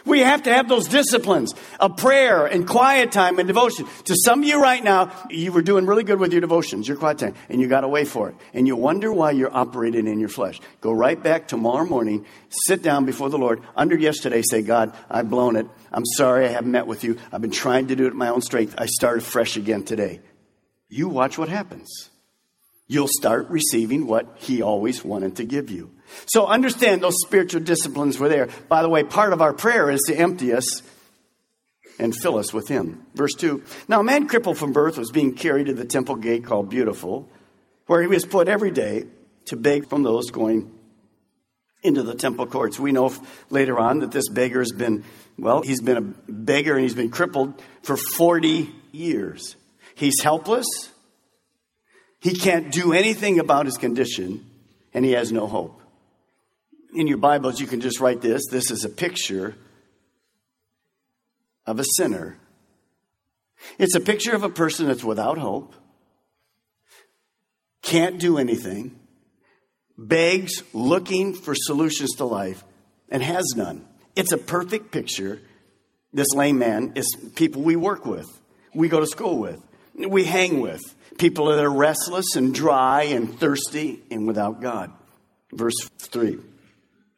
We 0.06 0.20
have 0.20 0.42
to 0.42 0.52
have 0.52 0.68
those 0.68 0.86
disciplines 0.88 1.54
of 1.80 1.96
prayer 1.96 2.44
and 2.44 2.68
quiet 2.68 3.10
time 3.10 3.38
and 3.38 3.48
devotion. 3.48 3.86
To 4.04 4.14
some 4.14 4.42
of 4.42 4.48
you 4.48 4.60
right 4.60 4.84
now, 4.84 5.10
you 5.30 5.50
were 5.50 5.62
doing 5.62 5.86
really 5.86 6.04
good 6.04 6.18
with 6.18 6.32
your 6.32 6.42
devotions, 6.42 6.86
your 6.86 6.98
quiet 6.98 7.18
time, 7.18 7.34
and 7.48 7.58
you 7.60 7.68
got 7.68 7.84
away 7.84 8.04
for 8.04 8.28
it. 8.28 8.34
And 8.52 8.66
you 8.66 8.76
wonder 8.76 9.10
why 9.10 9.30
you're 9.30 9.54
operating 9.54 10.06
in 10.06 10.20
your 10.20 10.28
flesh. 10.28 10.60
Go 10.82 10.92
right 10.92 11.20
back 11.20 11.48
tomorrow 11.48 11.86
morning, 11.86 12.26
sit 12.50 12.82
down 12.82 13.06
before 13.06 13.30
the 13.30 13.38
Lord. 13.38 13.62
Under 13.74 13.96
yesterday, 13.96 14.42
say, 14.42 14.60
God, 14.60 14.94
I've 15.10 15.30
blown 15.30 15.56
it. 15.56 15.66
I'm 15.90 16.04
sorry 16.04 16.44
I 16.44 16.48
haven't 16.48 16.72
met 16.72 16.86
with 16.86 17.02
you. 17.02 17.18
I've 17.32 17.40
been 17.40 17.50
trying 17.50 17.86
to 17.88 17.96
do 17.96 18.06
it 18.06 18.14
my 18.14 18.28
own 18.28 18.42
strength. 18.42 18.74
I 18.76 18.86
started 18.86 19.22
fresh 19.22 19.56
again 19.56 19.84
today. 19.84 20.20
You 20.90 21.08
watch 21.08 21.38
what 21.38 21.48
happens. 21.48 22.10
You'll 22.86 23.08
start 23.08 23.48
receiving 23.48 24.06
what 24.06 24.36
He 24.36 24.60
always 24.60 25.02
wanted 25.02 25.36
to 25.36 25.44
give 25.44 25.70
you. 25.70 25.93
So 26.26 26.46
understand 26.46 27.02
those 27.02 27.20
spiritual 27.24 27.60
disciplines 27.60 28.18
were 28.18 28.28
there. 28.28 28.48
By 28.68 28.82
the 28.82 28.88
way, 28.88 29.02
part 29.02 29.32
of 29.32 29.42
our 29.42 29.52
prayer 29.52 29.90
is 29.90 30.00
to 30.06 30.14
empty 30.14 30.52
us 30.52 30.82
and 31.98 32.14
fill 32.14 32.38
us 32.38 32.52
with 32.52 32.68
Him. 32.68 33.06
Verse 33.14 33.34
2 33.34 33.62
Now, 33.88 34.00
a 34.00 34.04
man 34.04 34.28
crippled 34.28 34.58
from 34.58 34.72
birth 34.72 34.98
was 34.98 35.10
being 35.10 35.34
carried 35.34 35.66
to 35.66 35.74
the 35.74 35.84
temple 35.84 36.16
gate 36.16 36.44
called 36.44 36.70
Beautiful, 36.70 37.28
where 37.86 38.00
he 38.00 38.08
was 38.08 38.24
put 38.24 38.48
every 38.48 38.70
day 38.70 39.04
to 39.46 39.56
beg 39.56 39.88
from 39.88 40.02
those 40.02 40.30
going 40.30 40.72
into 41.82 42.02
the 42.02 42.14
temple 42.14 42.46
courts. 42.46 42.78
We 42.78 42.92
know 42.92 43.12
later 43.50 43.78
on 43.78 44.00
that 44.00 44.10
this 44.10 44.28
beggar 44.28 44.60
has 44.60 44.72
been, 44.72 45.04
well, 45.38 45.62
he's 45.62 45.82
been 45.82 45.96
a 45.98 46.32
beggar 46.32 46.74
and 46.74 46.82
he's 46.82 46.94
been 46.94 47.10
crippled 47.10 47.62
for 47.82 47.96
40 47.96 48.74
years. 48.90 49.56
He's 49.94 50.22
helpless. 50.22 50.66
He 52.20 52.34
can't 52.34 52.72
do 52.72 52.94
anything 52.94 53.38
about 53.38 53.66
his 53.66 53.76
condition, 53.76 54.46
and 54.94 55.04
he 55.04 55.12
has 55.12 55.30
no 55.30 55.46
hope 55.46 55.82
in 56.94 57.06
your 57.06 57.18
Bibles, 57.18 57.60
you 57.60 57.66
can 57.66 57.80
just 57.80 58.00
write 58.00 58.20
this. 58.20 58.42
This 58.50 58.70
is 58.70 58.84
a 58.84 58.88
picture 58.88 59.56
of 61.66 61.80
a 61.80 61.84
sinner. 61.96 62.38
It's 63.78 63.94
a 63.94 64.00
picture 64.00 64.34
of 64.34 64.42
a 64.42 64.48
person 64.48 64.86
that's 64.86 65.04
without 65.04 65.38
hope, 65.38 65.74
can't 67.82 68.18
do 68.18 68.38
anything, 68.38 68.98
begs, 69.96 70.62
looking 70.72 71.34
for 71.34 71.54
solutions 71.54 72.12
to 72.16 72.24
life, 72.24 72.64
and 73.08 73.22
has 73.22 73.54
none. 73.56 73.86
It's 74.16 74.32
a 74.32 74.38
perfect 74.38 74.90
picture. 74.90 75.40
This 76.12 76.28
lame 76.34 76.58
man 76.58 76.92
is 76.94 77.16
people 77.34 77.62
we 77.62 77.76
work 77.76 78.06
with, 78.06 78.26
we 78.74 78.88
go 78.88 79.00
to 79.00 79.06
school 79.06 79.38
with, 79.38 79.60
we 79.94 80.24
hang 80.24 80.60
with, 80.60 80.82
people 81.18 81.46
that 81.46 81.58
are 81.58 81.70
restless 81.70 82.36
and 82.36 82.54
dry 82.54 83.04
and 83.04 83.38
thirsty 83.38 84.02
and 84.10 84.26
without 84.26 84.60
God. 84.60 84.92
Verse 85.52 85.88
3. 85.98 86.38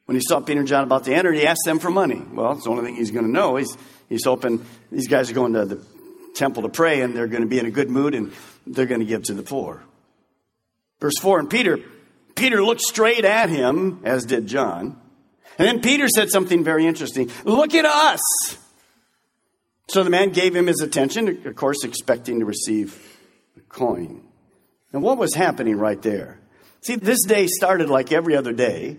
When 0.07 0.17
he 0.17 0.23
saw 0.27 0.41
Peter 0.41 0.61
and 0.61 0.69
John 0.69 0.85
about 0.85 1.05
to 1.05 1.15
enter, 1.15 1.33
he 1.33 1.47
asked 1.47 1.65
them 1.65 1.79
for 1.79 1.91
money. 1.91 2.23
Well, 2.33 2.53
it's 2.53 2.65
the 2.65 2.71
only 2.71 2.85
thing 2.85 2.97
he's 2.97 3.11
going 3.11 3.27
to 3.27 3.31
know. 3.31 3.57
He's, 3.57 3.77
he's 4.09 4.25
hoping 4.25 4.65
these 4.91 5.09
guys 5.09 5.31
are 5.31 5.35
going 5.35 5.53
to 5.53 5.65
the 5.65 5.85
temple 6.35 6.63
to 6.63 6.69
pray 6.69 7.03
and 7.03 7.15
they're 7.15 7.27
going 7.27 7.43
to 7.43 7.49
be 7.49 7.59
in 7.59 7.67
a 7.67 7.71
good 7.71 7.91
mood 7.91 8.15
and 8.15 8.33
they're 8.67 8.87
going 8.87 9.01
to 9.01 9.07
give 9.07 9.25
to 9.25 9.35
the 9.35 9.43
poor. 9.43 9.83
Verse 11.01 11.19
4 11.21 11.41
And 11.41 11.51
Peter, 11.51 11.81
Peter 12.37 12.63
looked 12.63 12.83
straight 12.83 13.25
at 13.25 13.51
him, 13.51 14.01
as 14.05 14.25
did 14.25 14.47
John. 14.47 15.01
And 15.59 15.67
then 15.67 15.81
Peter 15.81 16.09
said 16.09 16.31
something 16.31 16.63
very 16.63 16.87
interesting 16.87 17.31
Look 17.45 17.75
at 17.75 17.85
us. 17.85 18.57
So 19.89 20.03
the 20.03 20.11
man 20.11 20.31
gave 20.31 20.55
him 20.55 20.67
his 20.67 20.81
attention, 20.81 21.47
of 21.47 21.55
course, 21.55 21.85
expecting 21.85 22.41
to 22.41 22.45
receive 22.45 23.19
a 23.57 23.61
coin. 23.61 24.23
And 24.93 25.03
what 25.03 25.17
was 25.17 25.35
happening 25.35 25.77
right 25.77 26.01
there? 26.03 26.41
See, 26.81 26.97
this 26.97 27.25
day 27.25 27.47
started 27.47 27.89
like 27.89 28.13
every 28.13 28.37
other 28.37 28.53
day. 28.53 28.99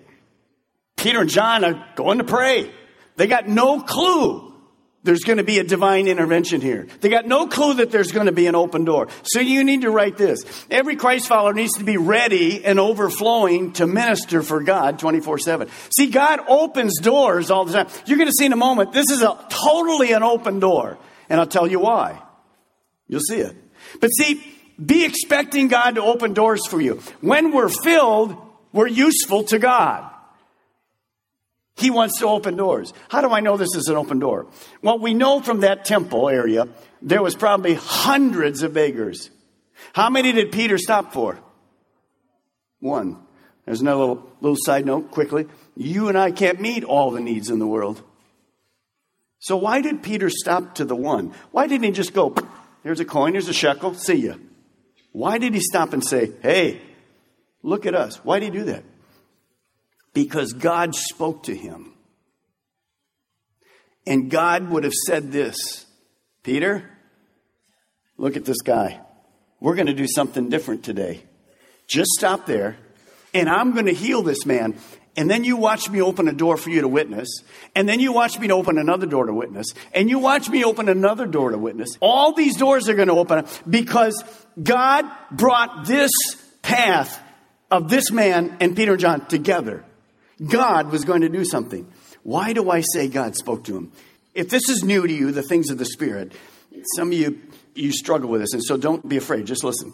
Peter 0.98 1.22
and 1.22 1.30
John 1.30 1.63
are 1.63 1.86
going 1.96 2.18
to 2.18 2.24
pray. 2.24 2.72
They 3.16 3.27
got 3.27 3.48
no 3.48 3.80
clue 3.80 4.48
there's 5.08 5.24
going 5.24 5.38
to 5.38 5.44
be 5.44 5.58
a 5.58 5.63
divine 5.63 6.08
intervention 6.08 6.60
here. 6.60 6.86
They 7.00 7.08
got 7.08 7.25
no 7.25 7.48
clue 7.48 7.75
that 7.75 7.92
there's 7.92 8.12
going 8.12 8.25
to 8.25 8.34
be 8.34 8.46
an 8.48 8.56
open 8.56 8.84
door. 8.84 9.08
So 9.24 9.39
you 9.39 9.63
need 9.63 9.84
to 9.84 9.89
write 9.89 10.18
this. 10.18 10.44
Every 10.70 10.98
Christ 10.98 11.27
follower 11.27 11.54
needs 11.54 11.77
to 11.77 11.86
be 11.86 11.96
ready 11.96 12.66
and 12.66 12.77
overflowing 12.77 13.72
to 13.74 13.88
minister 13.88 14.42
for 14.42 14.62
God 14.62 15.00
24 15.00 15.39
7. 15.39 15.70
See, 15.98 16.10
God 16.10 16.42
opens 16.50 17.00
doors 17.00 17.50
all 17.50 17.63
the 17.63 17.72
time. 17.72 17.88
You're 18.06 18.18
going 18.18 18.27
to 18.27 18.36
see 18.38 18.46
in 18.46 18.51
a 18.51 18.58
moment, 18.58 18.92
this 18.92 19.10
is 19.10 19.22
a 19.22 19.39
totally 19.48 20.12
an 20.12 20.24
open 20.24 20.60
door. 20.60 20.98
And 21.30 21.39
I'll 21.39 21.48
tell 21.48 21.68
you 21.68 21.80
why. 21.80 22.22
You'll 23.08 23.22
see 23.22 23.39
it. 23.39 23.56
But 24.01 24.10
see, 24.10 24.44
be 24.84 25.06
expecting 25.06 25.70
God 25.70 25.96
to 25.96 26.01
open 26.01 26.34
doors 26.34 26.68
for 26.68 26.82
you. 26.82 27.01
When 27.22 27.54
we're 27.54 27.70
filled, 27.70 28.36
we're 28.74 28.88
useful 28.88 29.46
to 29.46 29.58
God. 29.58 30.12
He 31.77 31.91
wants 31.91 32.19
to 32.19 32.27
open 32.27 32.55
doors. 32.55 32.91
How 33.10 33.22
do 33.22 33.29
I 33.29 33.39
know 33.39 33.55
this 33.55 33.75
is 33.75 33.88
an 33.88 33.96
open 33.96 34.19
door? 34.19 34.48
Well, 34.81 34.98
we 34.98 35.13
know 35.13 35.41
from 35.41 35.60
that 35.60 35.86
temple 35.86 36.27
area, 36.27 36.67
there 37.01 37.22
was 37.22 37.36
probably 37.36 37.75
hundreds 37.75 38.63
of 38.63 38.74
beggars. 38.74 39.29
How 39.93 40.10
many 40.10 40.31
did 40.31 40.51
Peter 40.51 40.77
stop 40.77 41.13
for? 41.13 41.39
One. 42.79 43.17
There's 43.65 43.81
another 43.81 44.00
little, 44.00 44.31
little 44.41 44.57
side 44.60 44.86
note 44.86 45.12
quickly. 45.12 45.46
You 45.75 46.07
and 46.07 46.17
I 46.17 46.31
can't 46.31 46.60
meet 46.62 46.84
all 46.84 47.12
the 47.12 47.19
needs 47.19 47.50
in 47.50 47.60
the 47.60 47.67
world. 47.67 48.01
So 49.39 49.57
why 49.57 49.81
did 49.81 50.01
Peter 50.01 50.29
stop 50.29 50.75
to 50.75 50.86
the 50.86 50.96
one? 50.96 51.34
Why 51.51 51.67
didn't 51.67 51.84
he 51.84 51.91
just 51.91 52.13
go, 52.13 52.34
here's 52.84 53.00
a 53.00 53.05
coin, 53.05 53.34
here's 53.34 53.50
a 53.50 53.53
shekel, 53.53 53.93
see 53.93 54.27
ya? 54.27 54.36
Why 55.12 55.38
did 55.38 55.53
he 55.53 55.60
stop 55.60 55.93
and 55.93 56.03
say, 56.03 56.31
hey, 56.41 56.81
look 57.62 57.86
at 57.86 57.93
us? 57.93 58.24
Why 58.24 58.39
did 58.39 58.53
he 58.53 58.60
do 58.60 58.65
that? 58.65 58.84
Because 60.18 60.52
God 60.52 60.96
spoke 60.96 61.44
to 61.44 61.56
him. 61.56 61.94
And 64.08 64.32
God 64.32 64.68
would 64.72 64.84
have 64.84 64.96
said 65.06 65.32
this 65.32 65.86
Peter, 66.42 66.90
look 68.18 68.36
at 68.36 68.44
this 68.44 68.62
guy. 68.64 69.00
We're 69.60 69.76
going 69.76 69.86
to 69.86 69.94
do 69.94 70.08
something 70.08 70.50
different 70.50 70.84
today. 70.84 71.22
Just 71.86 72.10
stop 72.18 72.48
there, 72.48 72.78
and 73.32 73.48
I'm 73.48 73.74
going 73.74 73.86
to 73.86 73.94
heal 73.94 74.24
this 74.24 74.44
man. 74.44 74.80
And 75.16 75.30
then 75.30 75.44
you 75.44 75.56
watch 75.56 75.88
me 75.88 76.02
open 76.02 76.28
a 76.28 76.34
door 76.34 76.58
for 76.58 76.72
you 76.72 76.82
to 76.82 76.88
witness. 76.88 77.28
And 77.76 77.88
then 77.88 78.00
you 78.00 78.12
watch 78.12 78.40
me 78.40 78.52
open 78.52 78.80
another 78.80 79.06
door 79.06 79.28
to 79.28 79.34
witness. 79.34 79.68
And 79.94 80.10
you 80.10 80.18
watch 80.18 80.50
me 80.50 80.64
open 80.64 80.90
another 80.90 81.28
door 81.28 81.52
to 81.52 81.60
witness. 81.60 81.90
All 82.00 82.34
these 82.34 82.58
doors 82.58 82.90
are 82.90 82.96
going 82.96 83.08
to 83.08 83.16
open 83.16 83.46
because 83.70 84.24
God 84.62 85.06
brought 85.32 85.86
this 85.86 86.12
path 86.64 87.20
of 87.70 87.88
this 87.90 88.12
man 88.12 88.58
and 88.60 88.76
Peter 88.76 88.94
and 88.94 89.02
John 89.02 89.28
together. 89.28 89.84
God 90.46 90.91
was 90.91 91.03
going 91.03 91.22
to 91.22 91.29
do 91.29 91.46
something. 91.46 91.91
Why 92.24 92.53
do 92.53 92.70
I 92.70 92.82
say 92.82 93.08
God 93.08 93.36
spoke 93.36 93.63
to 93.65 93.77
him? 93.77 93.91
If 94.34 94.50
this 94.50 94.70
is 94.70 94.84
new 94.84 95.08
to 95.08 95.13
you, 95.13 95.32
the 95.32 95.41
things 95.41 95.70
of 95.70 95.77
the 95.77 95.86
Spirit, 95.86 96.34
some 96.96 97.08
of 97.08 97.13
you, 97.13 97.41
you 97.74 97.91
struggle 97.91 98.29
with 98.29 98.41
this, 98.41 98.53
and 98.53 98.63
so 98.63 98.77
don't 98.77 99.08
be 99.08 99.17
afraid. 99.17 99.48
Just 99.48 99.63
listen. 99.63 99.94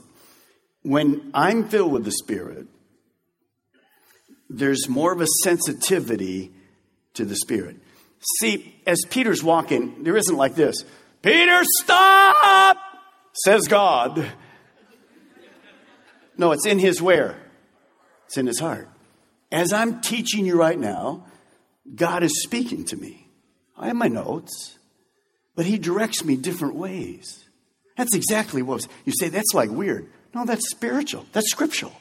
When 0.82 1.32
I'm 1.34 1.70
filled 1.70 1.94
with 1.94 2.04
the 2.04 2.12
Spirit, 2.12 2.68
there's 4.50 4.90
more 4.90 5.14
of 5.14 5.22
a 5.22 5.28
sensitivity 5.44 6.52
to 7.14 7.24
the 7.24 7.36
Spirit. 7.36 7.78
See, 8.40 8.82
as 8.86 9.00
Peter's 9.10 9.44
walking, 9.44 10.04
there 10.04 10.18
isn't 10.18 10.36
like 10.36 10.56
this 10.56 10.76
Peter, 11.22 11.62
stop, 11.64 12.78
says 13.46 13.68
God. 13.68 14.26
No, 16.38 16.52
it's 16.52 16.66
in 16.66 16.80
his 16.80 17.02
where? 17.02 17.38
It's 18.26 18.38
in 18.38 18.48
his 18.48 18.60
heart. 18.60 18.90
As 19.54 19.72
I'm 19.72 20.02
teaching 20.02 20.48
you 20.48 20.58
right 20.58 20.80
now, 20.80 21.26
God 21.94 22.24
is 22.24 22.42
speaking 22.42 22.86
to 22.86 22.98
me. 22.98 23.28
I 23.78 23.86
have 23.86 23.96
my 23.96 24.08
notes, 24.08 24.80
but 25.56 25.68
He 25.68 25.78
directs 25.78 26.26
me 26.26 26.36
different 26.36 26.74
ways. 26.74 27.46
That's 27.96 28.16
exactly 28.16 28.64
what 28.64 28.88
you 29.06 29.14
say, 29.14 29.30
that's 29.30 29.54
like 29.54 29.70
weird. 29.70 30.10
No, 30.34 30.44
that's 30.44 30.72
spiritual, 30.72 31.28
that's 31.34 31.52
scriptural. 31.52 31.94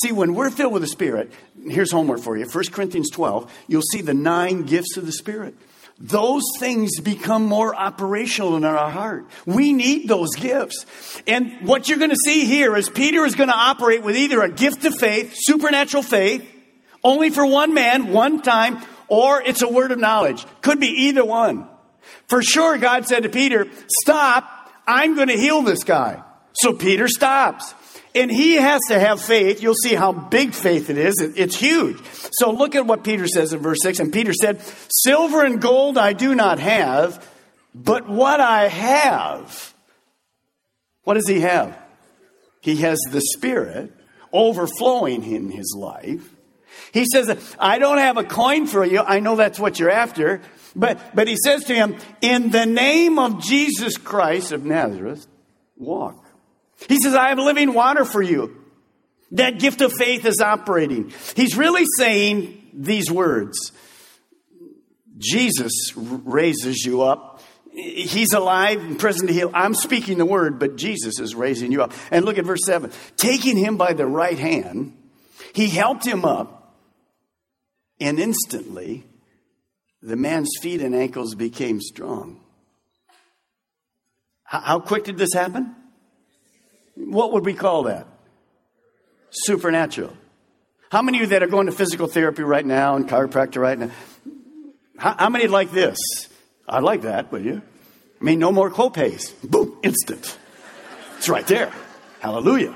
See, 0.00 0.10
when 0.10 0.34
we're 0.34 0.48
filled 0.48 0.72
with 0.72 0.80
the 0.80 0.88
Spirit, 0.88 1.32
here's 1.68 1.92
homework 1.92 2.20
for 2.20 2.34
you 2.38 2.46
1 2.46 2.64
Corinthians 2.72 3.10
12, 3.10 3.52
you'll 3.68 3.82
see 3.82 4.00
the 4.00 4.14
nine 4.14 4.62
gifts 4.62 4.96
of 4.96 5.04
the 5.04 5.12
Spirit. 5.12 5.54
Those 5.98 6.44
things 6.58 6.98
become 7.00 7.44
more 7.44 7.76
operational 7.76 8.56
in 8.56 8.64
our 8.64 8.90
heart. 8.90 9.26
We 9.44 9.74
need 9.74 10.08
those 10.08 10.34
gifts. 10.34 10.86
And 11.26 11.68
what 11.68 11.90
you're 11.90 11.98
going 11.98 12.08
to 12.08 12.16
see 12.24 12.46
here 12.46 12.74
is 12.74 12.88
Peter 12.88 13.26
is 13.26 13.34
going 13.34 13.50
to 13.50 13.54
operate 13.54 14.02
with 14.02 14.16
either 14.16 14.40
a 14.40 14.48
gift 14.48 14.86
of 14.86 14.94
faith, 14.94 15.34
supernatural 15.36 16.02
faith, 16.02 16.56
only 17.02 17.30
for 17.30 17.46
one 17.46 17.74
man, 17.74 18.12
one 18.12 18.42
time, 18.42 18.82
or 19.08 19.42
it's 19.42 19.62
a 19.62 19.68
word 19.68 19.92
of 19.92 19.98
knowledge. 19.98 20.44
Could 20.62 20.80
be 20.80 21.06
either 21.06 21.24
one. 21.24 21.66
For 22.28 22.42
sure, 22.42 22.78
God 22.78 23.06
said 23.06 23.24
to 23.24 23.28
Peter, 23.28 23.66
Stop, 24.02 24.72
I'm 24.86 25.14
going 25.14 25.28
to 25.28 25.36
heal 25.36 25.62
this 25.62 25.84
guy. 25.84 26.22
So 26.52 26.72
Peter 26.72 27.08
stops. 27.08 27.74
And 28.12 28.30
he 28.30 28.54
has 28.54 28.80
to 28.88 28.98
have 28.98 29.20
faith. 29.20 29.62
You'll 29.62 29.74
see 29.74 29.94
how 29.94 30.10
big 30.10 30.52
faith 30.52 30.90
it 30.90 30.98
is. 30.98 31.14
It's 31.20 31.54
huge. 31.54 31.96
So 32.32 32.50
look 32.50 32.74
at 32.74 32.84
what 32.84 33.04
Peter 33.04 33.28
says 33.28 33.52
in 33.52 33.60
verse 33.60 33.78
6. 33.82 34.00
And 34.00 34.12
Peter 34.12 34.32
said, 34.32 34.60
Silver 34.88 35.44
and 35.44 35.60
gold 35.60 35.96
I 35.96 36.12
do 36.12 36.34
not 36.34 36.58
have, 36.58 37.24
but 37.72 38.08
what 38.08 38.40
I 38.40 38.66
have. 38.66 39.74
What 41.04 41.14
does 41.14 41.28
he 41.28 41.40
have? 41.40 41.78
He 42.60 42.76
has 42.76 42.98
the 43.10 43.20
Spirit 43.20 43.92
overflowing 44.32 45.24
in 45.24 45.50
his 45.50 45.74
life. 45.76 46.34
He 46.92 47.06
says, 47.12 47.56
I 47.58 47.78
don't 47.78 47.98
have 47.98 48.16
a 48.16 48.24
coin 48.24 48.66
for 48.66 48.84
you. 48.84 49.00
I 49.00 49.20
know 49.20 49.36
that's 49.36 49.58
what 49.58 49.78
you're 49.78 49.90
after. 49.90 50.40
But, 50.74 51.14
but 51.14 51.28
he 51.28 51.36
says 51.36 51.64
to 51.64 51.74
him, 51.74 51.96
In 52.20 52.50
the 52.50 52.66
name 52.66 53.18
of 53.18 53.42
Jesus 53.42 53.96
Christ 53.96 54.52
of 54.52 54.64
Nazareth, 54.64 55.26
walk. 55.76 56.24
He 56.88 56.98
says, 57.00 57.14
I 57.14 57.28
have 57.28 57.38
living 57.38 57.74
water 57.74 58.04
for 58.04 58.22
you. 58.22 58.56
That 59.32 59.58
gift 59.58 59.80
of 59.80 59.92
faith 59.92 60.24
is 60.24 60.40
operating. 60.40 61.12
He's 61.36 61.56
really 61.56 61.84
saying 61.98 62.70
these 62.72 63.10
words 63.10 63.72
Jesus 65.18 65.92
raises 65.96 66.84
you 66.84 67.02
up. 67.02 67.42
He's 67.72 68.32
alive 68.32 68.80
and 68.80 68.98
present 68.98 69.28
to 69.28 69.34
heal. 69.34 69.50
I'm 69.54 69.74
speaking 69.74 70.18
the 70.18 70.26
word, 70.26 70.58
but 70.58 70.76
Jesus 70.76 71.20
is 71.20 71.34
raising 71.34 71.70
you 71.70 71.82
up. 71.82 71.92
And 72.10 72.24
look 72.24 72.38
at 72.38 72.44
verse 72.44 72.60
7. 72.64 72.90
Taking 73.16 73.56
him 73.56 73.76
by 73.76 73.92
the 73.92 74.06
right 74.06 74.38
hand, 74.38 74.96
he 75.52 75.68
helped 75.68 76.04
him 76.04 76.24
up, 76.24 76.59
and 78.00 78.18
instantly 78.18 79.04
the 80.02 80.16
man's 80.16 80.50
feet 80.60 80.80
and 80.80 80.94
ankles 80.94 81.34
became 81.34 81.80
strong. 81.80 82.40
How 84.44 84.80
quick 84.80 85.04
did 85.04 85.16
this 85.16 85.32
happen? 85.32 85.76
What 86.96 87.32
would 87.32 87.44
we 87.44 87.54
call 87.54 87.84
that? 87.84 88.06
Supernatural. 89.30 90.16
How 90.90 91.02
many 91.02 91.18
of 91.18 91.22
you 91.22 91.26
that 91.28 91.42
are 91.44 91.46
going 91.46 91.66
to 91.66 91.72
physical 91.72 92.08
therapy 92.08 92.42
right 92.42 92.66
now 92.66 92.96
and 92.96 93.08
chiropractor 93.08 93.60
right 93.60 93.78
now? 93.78 93.90
How, 94.98 95.14
how 95.16 95.28
many 95.28 95.46
like 95.46 95.70
this? 95.70 95.98
I'd 96.68 96.82
like 96.82 97.02
that, 97.02 97.30
would 97.30 97.44
you? 97.44 97.62
I 98.20 98.24
mean, 98.24 98.40
no 98.40 98.50
more 98.50 98.70
copays. 98.70 99.32
Boom, 99.42 99.78
instant. 99.82 100.36
It's 101.18 101.28
right 101.28 101.46
there. 101.46 101.72
Hallelujah. 102.18 102.74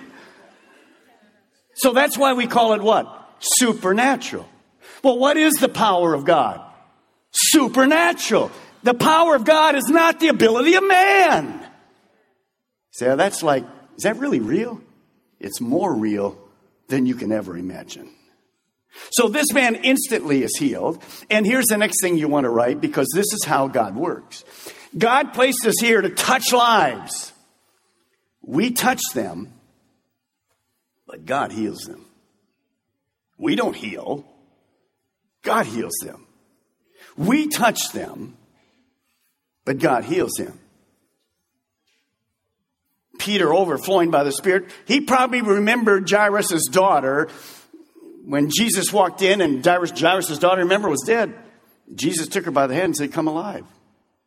So 1.74 1.92
that's 1.92 2.16
why 2.16 2.34
we 2.34 2.46
call 2.46 2.74
it 2.74 2.82
what? 2.82 3.36
Supernatural. 3.40 4.48
Well, 5.04 5.18
what 5.18 5.36
is 5.36 5.52
the 5.54 5.68
power 5.68 6.14
of 6.14 6.24
God? 6.24 6.62
Supernatural. 7.30 8.50
The 8.82 8.94
power 8.94 9.34
of 9.34 9.44
God 9.44 9.76
is 9.76 9.88
not 9.88 10.18
the 10.18 10.28
ability 10.28 10.74
of 10.74 10.84
man. 10.84 11.64
See, 12.92 13.06
oh, 13.06 13.16
that's 13.16 13.42
like 13.42 13.64
is 13.96 14.04
that 14.04 14.16
really 14.16 14.40
real? 14.40 14.80
It's 15.38 15.60
more 15.60 15.94
real 15.94 16.38
than 16.88 17.06
you 17.06 17.14
can 17.14 17.32
ever 17.32 17.56
imagine. 17.56 18.10
So 19.10 19.28
this 19.28 19.52
man 19.52 19.74
instantly 19.76 20.42
is 20.42 20.56
healed. 20.56 21.02
And 21.28 21.44
here's 21.44 21.66
the 21.66 21.76
next 21.76 22.00
thing 22.00 22.16
you 22.16 22.28
want 22.28 22.44
to 22.44 22.50
write 22.50 22.80
because 22.80 23.08
this 23.14 23.32
is 23.32 23.44
how 23.44 23.68
God 23.68 23.96
works. 23.96 24.44
God 24.96 25.34
placed 25.34 25.66
us 25.66 25.74
here 25.80 26.00
to 26.00 26.08
touch 26.08 26.52
lives. 26.52 27.32
We 28.42 28.70
touch 28.70 29.02
them, 29.12 29.52
but 31.06 31.26
God 31.26 31.52
heals 31.52 31.80
them. 31.80 32.06
We 33.36 33.56
don't 33.56 33.74
heal, 33.74 34.24
God 35.44 35.66
heals 35.66 35.94
them. 36.02 36.26
We 37.16 37.48
touch 37.48 37.92
them, 37.92 38.36
but 39.64 39.78
God 39.78 40.04
heals 40.04 40.32
them. 40.32 40.58
Peter 43.18 43.54
overflowing 43.54 44.10
by 44.10 44.24
the 44.24 44.32
Spirit, 44.32 44.68
he 44.86 45.00
probably 45.00 45.40
remembered 45.40 46.10
Jairus' 46.10 46.66
daughter 46.70 47.28
when 48.24 48.50
Jesus 48.50 48.92
walked 48.92 49.22
in 49.22 49.40
and 49.40 49.64
Jairus' 49.64 50.38
daughter, 50.38 50.62
remember, 50.62 50.88
was 50.88 51.02
dead. 51.06 51.34
Jesus 51.94 52.26
took 52.28 52.46
her 52.46 52.50
by 52.50 52.66
the 52.66 52.74
hand 52.74 52.86
and 52.86 52.96
said, 52.96 53.12
Come 53.12 53.28
alive. 53.28 53.64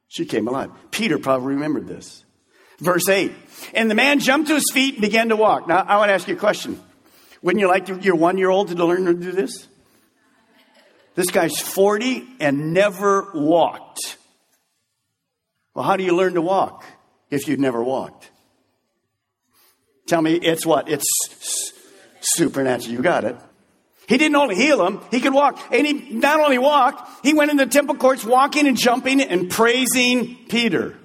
She 0.07 0.25
came 0.25 0.47
alive. 0.47 0.71
Peter 0.91 1.17
probably 1.17 1.55
remembered 1.55 1.87
this. 1.87 2.23
Verse 2.79 3.09
8. 3.09 3.31
And 3.73 3.89
the 3.89 3.95
man 3.95 4.19
jumped 4.19 4.47
to 4.49 4.53
his 4.53 4.71
feet 4.71 4.95
and 4.95 5.01
began 5.01 5.29
to 5.29 5.35
walk. 5.35 5.67
Now, 5.67 5.79
I 5.79 5.97
want 5.97 6.09
to 6.09 6.13
ask 6.13 6.27
you 6.27 6.35
a 6.35 6.39
question. 6.39 6.79
Wouldn't 7.41 7.59
you 7.59 7.67
like 7.67 7.87
your 8.05 8.15
one 8.15 8.37
year 8.37 8.49
old 8.49 8.69
to 8.69 8.85
learn 8.85 9.05
to 9.05 9.13
do 9.13 9.31
this? 9.31 9.67
This 11.17 11.31
guy's 11.31 11.59
40 11.59 12.27
and 12.39 12.75
never 12.75 13.31
walked. 13.33 14.17
Well, 15.73 15.83
how 15.83 15.97
do 15.97 16.03
you 16.03 16.15
learn 16.15 16.35
to 16.35 16.41
walk 16.41 16.85
if 17.31 17.47
you've 17.47 17.59
never 17.59 17.83
walked? 17.83 18.29
Tell 20.05 20.21
me 20.21 20.35
it's 20.35 20.63
what? 20.63 20.87
It's 20.87 21.73
supernatural. 22.19 22.93
You 22.93 23.01
got 23.01 23.23
it. 23.23 23.35
He 24.07 24.19
didn't 24.19 24.35
only 24.35 24.53
heal 24.53 24.85
him, 24.85 25.01
he 25.09 25.19
could 25.19 25.33
walk. 25.33 25.59
And 25.71 25.87
he 25.87 25.93
not 26.11 26.39
only 26.39 26.59
walked, 26.59 27.25
he 27.25 27.33
went 27.33 27.49
in 27.49 27.57
the 27.57 27.65
temple 27.65 27.95
courts 27.95 28.23
walking 28.23 28.67
and 28.67 28.77
jumping 28.77 29.19
and 29.19 29.49
praising 29.49 30.37
Peter. 30.49 30.95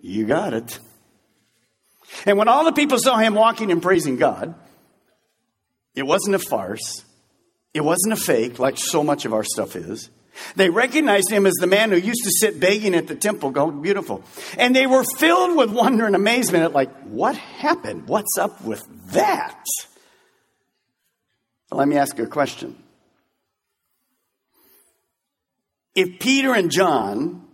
You 0.00 0.24
got 0.24 0.54
it. 0.54 0.78
And 2.24 2.38
when 2.38 2.48
all 2.48 2.64
the 2.64 2.72
people 2.72 2.98
saw 2.98 3.18
him 3.18 3.34
walking 3.34 3.70
and 3.70 3.82
praising 3.82 4.16
God, 4.16 4.54
it 5.94 6.04
wasn't 6.04 6.36
a 6.36 6.38
farce. 6.38 7.04
It 7.74 7.82
wasn't 7.82 8.12
a 8.12 8.16
fake 8.16 8.60
like 8.60 8.78
so 8.78 9.02
much 9.02 9.24
of 9.24 9.34
our 9.34 9.42
stuff 9.44 9.74
is. 9.74 10.08
They 10.56 10.70
recognized 10.70 11.30
him 11.30 11.46
as 11.46 11.54
the 11.54 11.66
man 11.66 11.90
who 11.90 11.96
used 11.96 12.24
to 12.24 12.30
sit 12.30 12.58
begging 12.58 12.94
at 12.94 13.06
the 13.06 13.14
temple, 13.14 13.50
going, 13.50 13.82
beautiful. 13.82 14.24
And 14.58 14.74
they 14.74 14.86
were 14.86 15.04
filled 15.04 15.56
with 15.56 15.70
wonder 15.70 16.06
and 16.06 16.16
amazement 16.16 16.64
at, 16.64 16.72
like, 16.72 16.92
what 17.02 17.36
happened? 17.36 18.08
What's 18.08 18.36
up 18.38 18.64
with 18.64 18.84
that? 19.12 19.62
Let 21.70 21.88
me 21.88 21.96
ask 21.96 22.16
you 22.18 22.24
a 22.24 22.28
question. 22.28 22.76
If 25.94 26.18
Peter 26.18 26.52
and 26.52 26.70
John 26.70 27.46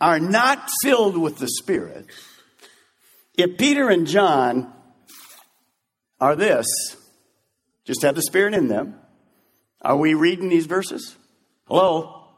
are 0.00 0.20
not 0.20 0.70
filled 0.82 1.16
with 1.16 1.38
the 1.38 1.48
Spirit, 1.48 2.06
if 3.36 3.56
Peter 3.56 3.88
and 3.88 4.06
John 4.06 4.72
are 6.20 6.36
this, 6.36 6.66
just 7.84 8.02
have 8.02 8.14
the 8.14 8.22
Spirit 8.22 8.54
in 8.54 8.68
them, 8.68 8.96
are 9.82 9.96
we 9.96 10.14
reading 10.14 10.48
these 10.48 10.66
verses? 10.66 11.16
Hello? 11.66 12.28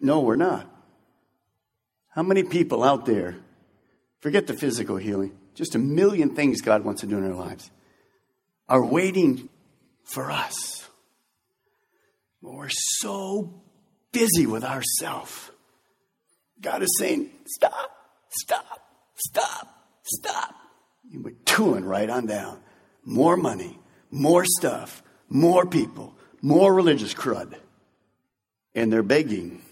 No, 0.00 0.20
we're 0.20 0.36
not. 0.36 0.70
How 2.10 2.22
many 2.22 2.44
people 2.44 2.84
out 2.84 3.06
there, 3.06 3.36
forget 4.20 4.46
the 4.46 4.54
physical 4.54 4.96
healing, 4.96 5.36
just 5.54 5.74
a 5.74 5.78
million 5.78 6.34
things 6.34 6.60
God 6.60 6.84
wants 6.84 7.00
to 7.00 7.06
do 7.06 7.18
in 7.18 7.24
our 7.24 7.34
lives, 7.34 7.70
are 8.68 8.84
waiting 8.84 9.48
for 10.04 10.30
us? 10.30 10.88
But 12.42 12.54
we're 12.54 12.68
so 12.68 13.62
busy 14.12 14.46
with 14.46 14.64
ourselves. 14.64 15.50
God 16.60 16.82
is 16.82 16.96
saying, 16.98 17.30
stop, 17.46 17.90
stop, 18.30 18.80
stop, 19.16 19.68
stop. 20.02 20.54
And 21.12 21.24
we're 21.24 21.34
tooling 21.44 21.84
right 21.84 22.08
on 22.08 22.26
down. 22.26 22.60
More 23.08 23.38
money, 23.38 23.78
more 24.10 24.44
stuff, 24.44 25.02
more 25.30 25.64
people, 25.64 26.14
more 26.42 26.74
religious 26.74 27.14
crud. 27.14 27.54
And 28.74 28.92
they're 28.92 29.02
begging, 29.02 29.62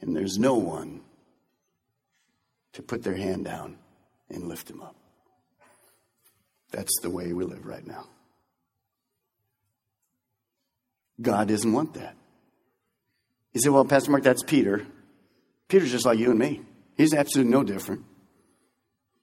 and 0.00 0.16
there's 0.16 0.36
no 0.36 0.56
one 0.56 1.02
to 2.72 2.82
put 2.82 3.04
their 3.04 3.14
hand 3.14 3.44
down 3.44 3.78
and 4.28 4.48
lift 4.48 4.66
them 4.66 4.82
up. 4.82 4.96
That's 6.72 6.98
the 7.00 7.10
way 7.10 7.32
we 7.32 7.44
live 7.44 7.64
right 7.64 7.86
now. 7.86 8.08
God 11.22 11.46
doesn't 11.46 11.72
want 11.72 11.94
that. 11.94 12.16
He 13.52 13.60
said, 13.60 13.70
well, 13.70 13.84
Pastor 13.84 14.10
Mark, 14.10 14.24
that's 14.24 14.42
Peter. 14.42 14.84
Peter's 15.68 15.92
just 15.92 16.06
like 16.06 16.18
you 16.18 16.30
and 16.30 16.38
me. 16.40 16.62
He's 16.96 17.14
absolutely 17.14 17.52
no 17.52 17.62
different. 17.62 18.04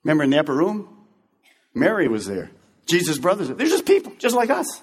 Remember 0.06 0.24
in 0.24 0.30
the 0.30 0.40
upper 0.40 0.56
room? 0.56 0.88
Mary 1.74 2.08
was 2.08 2.28
there. 2.28 2.52
Jesus' 2.88 3.18
brothers. 3.18 3.50
They're 3.50 3.68
just 3.68 3.86
people, 3.86 4.14
just 4.18 4.36
like 4.36 4.50
us. 4.50 4.82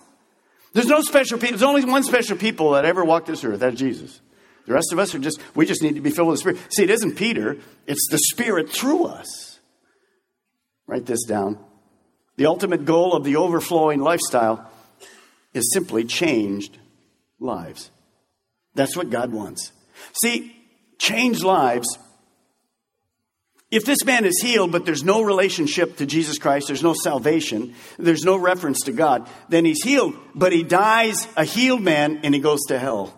There's 0.72 0.86
no 0.86 1.00
special 1.02 1.38
people. 1.38 1.56
There's 1.58 1.62
only 1.68 1.84
one 1.84 2.02
special 2.02 2.36
people 2.36 2.72
that 2.72 2.84
ever 2.84 3.04
walked 3.04 3.26
this 3.26 3.44
earth. 3.44 3.60
That's 3.60 3.78
Jesus. 3.78 4.20
The 4.66 4.72
rest 4.72 4.92
of 4.92 4.98
us 4.98 5.14
are 5.14 5.18
just, 5.18 5.40
we 5.54 5.66
just 5.66 5.82
need 5.82 5.94
to 5.94 6.00
be 6.00 6.10
filled 6.10 6.28
with 6.28 6.36
the 6.36 6.40
Spirit. 6.40 6.72
See, 6.72 6.82
it 6.84 6.90
isn't 6.90 7.16
Peter, 7.16 7.58
it's 7.86 8.08
the 8.10 8.18
Spirit 8.18 8.70
through 8.70 9.04
us. 9.04 9.60
Write 10.86 11.06
this 11.06 11.24
down. 11.24 11.58
The 12.36 12.46
ultimate 12.46 12.84
goal 12.84 13.14
of 13.14 13.24
the 13.24 13.36
overflowing 13.36 14.00
lifestyle 14.00 14.70
is 15.52 15.70
simply 15.72 16.04
changed 16.04 16.78
lives. 17.38 17.90
That's 18.74 18.96
what 18.96 19.10
God 19.10 19.32
wants. 19.32 19.72
See, 20.20 20.56
changed 20.98 21.44
lives. 21.44 21.98
If 23.74 23.84
this 23.84 24.04
man 24.04 24.24
is 24.24 24.40
healed, 24.40 24.70
but 24.70 24.86
there's 24.86 25.02
no 25.02 25.22
relationship 25.22 25.96
to 25.96 26.06
Jesus 26.06 26.38
Christ, 26.38 26.68
there's 26.68 26.84
no 26.84 26.94
salvation, 26.94 27.74
there's 27.98 28.22
no 28.22 28.36
reference 28.36 28.82
to 28.82 28.92
God, 28.92 29.28
then 29.48 29.64
he's 29.64 29.82
healed, 29.82 30.14
but 30.32 30.52
he 30.52 30.62
dies 30.62 31.26
a 31.36 31.42
healed 31.42 31.82
man 31.82 32.20
and 32.22 32.32
he 32.32 32.40
goes 32.40 32.60
to 32.68 32.78
hell. 32.78 33.12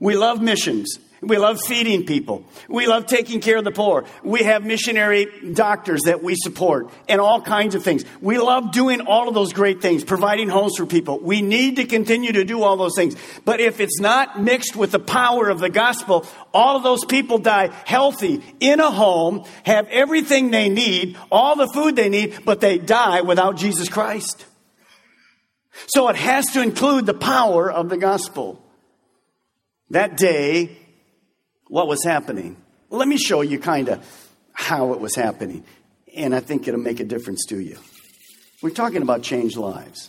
We 0.00 0.16
love 0.16 0.42
missions. 0.42 0.98
We 1.26 1.38
love 1.38 1.60
feeding 1.60 2.04
people. 2.06 2.44
We 2.68 2.86
love 2.86 3.06
taking 3.06 3.40
care 3.40 3.56
of 3.56 3.64
the 3.64 3.70
poor. 3.70 4.04
We 4.22 4.42
have 4.42 4.64
missionary 4.64 5.26
doctors 5.52 6.02
that 6.02 6.22
we 6.22 6.34
support 6.36 6.90
and 7.08 7.20
all 7.20 7.40
kinds 7.40 7.74
of 7.74 7.82
things. 7.82 8.04
We 8.20 8.38
love 8.38 8.72
doing 8.72 9.00
all 9.00 9.28
of 9.28 9.34
those 9.34 9.52
great 9.52 9.80
things, 9.80 10.04
providing 10.04 10.48
homes 10.48 10.76
for 10.76 10.86
people. 10.86 11.18
We 11.20 11.42
need 11.42 11.76
to 11.76 11.84
continue 11.84 12.32
to 12.32 12.44
do 12.44 12.62
all 12.62 12.76
those 12.76 12.94
things. 12.96 13.16
But 13.44 13.60
if 13.60 13.80
it's 13.80 14.00
not 14.00 14.42
mixed 14.42 14.76
with 14.76 14.92
the 14.92 14.98
power 14.98 15.48
of 15.48 15.60
the 15.60 15.70
gospel, 15.70 16.26
all 16.52 16.76
of 16.76 16.82
those 16.82 17.04
people 17.04 17.38
die 17.38 17.70
healthy 17.84 18.42
in 18.60 18.80
a 18.80 18.90
home, 18.90 19.44
have 19.64 19.88
everything 19.88 20.50
they 20.50 20.68
need, 20.68 21.16
all 21.30 21.56
the 21.56 21.68
food 21.68 21.96
they 21.96 22.08
need, 22.08 22.44
but 22.44 22.60
they 22.60 22.78
die 22.78 23.22
without 23.22 23.56
Jesus 23.56 23.88
Christ. 23.88 24.46
So 25.86 26.08
it 26.08 26.16
has 26.16 26.46
to 26.52 26.62
include 26.62 27.06
the 27.06 27.14
power 27.14 27.70
of 27.70 27.88
the 27.88 27.96
gospel. 27.96 28.60
That 29.90 30.16
day, 30.16 30.78
what 31.74 31.88
was 31.88 32.04
happening. 32.04 32.56
Let 32.88 33.08
me 33.08 33.16
show 33.16 33.40
you 33.40 33.58
kind 33.58 33.88
of 33.88 34.30
how 34.52 34.92
it 34.92 35.00
was 35.00 35.16
happening, 35.16 35.64
and 36.14 36.32
I 36.32 36.38
think 36.38 36.68
it'll 36.68 36.78
make 36.78 37.00
a 37.00 37.04
difference 37.04 37.46
to 37.46 37.58
you. 37.58 37.78
We're 38.62 38.70
talking 38.70 39.02
about 39.02 39.24
changed 39.24 39.56
lives. 39.56 40.08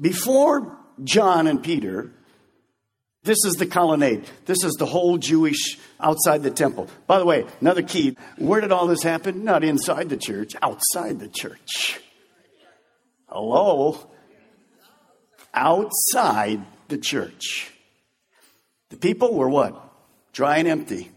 Before 0.00 0.76
John 1.04 1.46
and 1.46 1.62
Peter, 1.62 2.10
this 3.22 3.38
is 3.44 3.52
the 3.54 3.66
colonnade. 3.66 4.24
This 4.46 4.64
is 4.64 4.72
the 4.72 4.84
whole 4.84 5.16
Jewish 5.16 5.78
outside 6.00 6.42
the 6.42 6.50
temple. 6.50 6.88
By 7.06 7.20
the 7.20 7.24
way, 7.24 7.46
another 7.60 7.82
key 7.82 8.16
where 8.36 8.60
did 8.60 8.72
all 8.72 8.88
this 8.88 9.04
happen? 9.04 9.44
Not 9.44 9.62
inside 9.62 10.08
the 10.08 10.16
church, 10.16 10.54
outside 10.60 11.20
the 11.20 11.28
church. 11.28 12.00
Hello? 13.28 14.10
Outside 15.54 16.62
the 16.88 16.98
church. 16.98 17.70
The 18.88 18.96
people 18.96 19.34
were 19.34 19.48
what? 19.48 19.90
Dry 20.32 20.58
and 20.58 20.68
empty. 20.68 21.10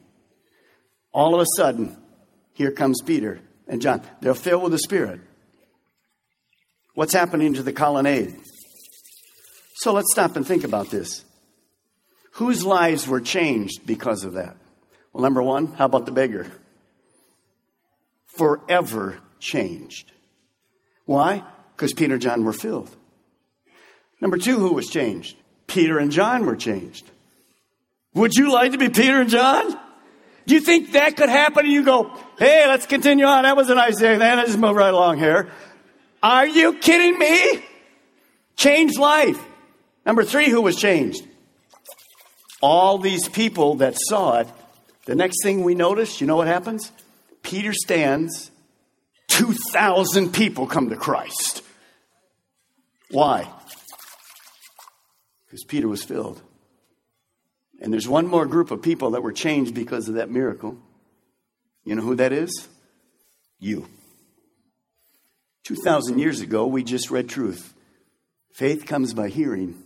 All 1.12 1.34
of 1.34 1.41
a 1.41 1.45
sudden, 1.56 1.95
here 2.54 2.71
comes 2.71 3.01
Peter 3.01 3.39
and 3.67 3.82
John. 3.82 4.01
They're 4.21 4.36
filled 4.36 4.63
with 4.63 4.71
the 4.71 4.80
Spirit. 4.80 5.21
What's 6.93 7.13
happening 7.13 7.54
to 7.56 7.63
the 7.63 7.73
colonnade? 7.73 8.36
So 9.75 9.93
let's 9.93 10.12
stop 10.12 10.36
and 10.36 10.47
think 10.47 10.63
about 10.63 10.89
this. 10.89 11.25
Whose 12.34 12.65
lives 12.65 13.08
were 13.08 13.21
changed 13.21 13.86
because 13.86 14.23
of 14.23 14.34
that? 14.34 14.56
Well, 15.13 15.23
number 15.23 15.41
one, 15.41 15.67
how 15.67 15.86
about 15.86 16.06
the 16.06 16.12
beggar? 16.12 16.51
Forever 18.28 19.19
changed. 19.39 20.12
Why? 21.06 21.43
Because 21.75 21.93
Peter 21.93 22.13
and 22.13 22.21
John 22.21 22.43
were 22.43 22.54
filled. 22.54 22.93
Number 24.19 24.38
two, 24.38 24.60
who 24.60 24.73
was 24.73 24.88
changed? 24.88 25.38
Peter 25.67 25.97
and 25.97 26.12
John 26.12 26.45
were 26.45 26.56
changed. 26.56 27.10
Would 28.15 28.34
you 28.34 28.51
like 28.51 28.71
to 28.71 28.78
be 28.78 28.89
Peter 28.89 29.21
and 29.21 29.30
John? 29.30 29.78
Do 30.47 30.54
you 30.54 30.62
think 30.62 30.93
that 30.93 31.17
could 31.17 31.30
happen? 31.30 31.65
And 31.65 31.73
you 31.73 31.84
go, 31.84 32.12
hey, 32.39 32.65
let's 32.67 32.86
continue 32.86 33.25
on. 33.25 33.43
That 33.43 33.58
was 33.58 33.69
a 33.69 33.75
nice 33.75 33.99
day. 33.99 34.17
Then 34.17 34.39
I 34.39 34.45
just 34.45 34.58
move 34.58 34.75
right 34.75 34.93
along 34.93 35.19
here. 35.19 35.51
Are 36.23 36.47
you 36.47 36.73
kidding 36.73 37.19
me? 37.19 37.63
Change 38.56 38.97
life. 38.97 39.43
Number 40.06 40.23
three, 40.23 40.49
who 40.49 40.62
was 40.62 40.75
changed? 40.75 41.28
All 42.62 42.97
these 42.97 43.28
people 43.28 43.75
that 43.75 43.95
saw 43.97 44.39
it. 44.39 44.47
The 45.06 45.15
next 45.15 45.43
thing 45.43 45.63
we 45.63 45.75
notice, 45.75 46.21
you 46.21 46.28
know 46.28 46.36
what 46.36 46.47
happens? 46.47 46.91
Peter 47.43 47.73
stands, 47.73 48.49
2,000 49.28 50.32
people 50.34 50.65
come 50.65 50.89
to 50.89 50.95
Christ. 50.95 51.63
Why? 53.12 53.47
Because 55.45 55.63
Peter 55.63 55.88
was 55.88 56.04
filled. 56.04 56.41
And 57.81 57.91
there's 57.91 58.07
one 58.07 58.27
more 58.27 58.45
group 58.45 58.71
of 58.71 58.81
people 58.81 59.11
that 59.11 59.23
were 59.23 59.33
changed 59.33 59.73
because 59.73 60.07
of 60.07 60.15
that 60.15 60.29
miracle. 60.29 60.77
You 61.83 61.95
know 61.95 62.01
who 62.01 62.15
that 62.15 62.31
is? 62.31 62.67
You. 63.59 63.88
2,000 65.65 66.19
years 66.19 66.41
ago, 66.41 66.65
we 66.67 66.83
just 66.83 67.11
read 67.11 67.27
truth. 67.27 67.73
Faith 68.53 68.85
comes 68.85 69.13
by 69.13 69.29
hearing, 69.29 69.83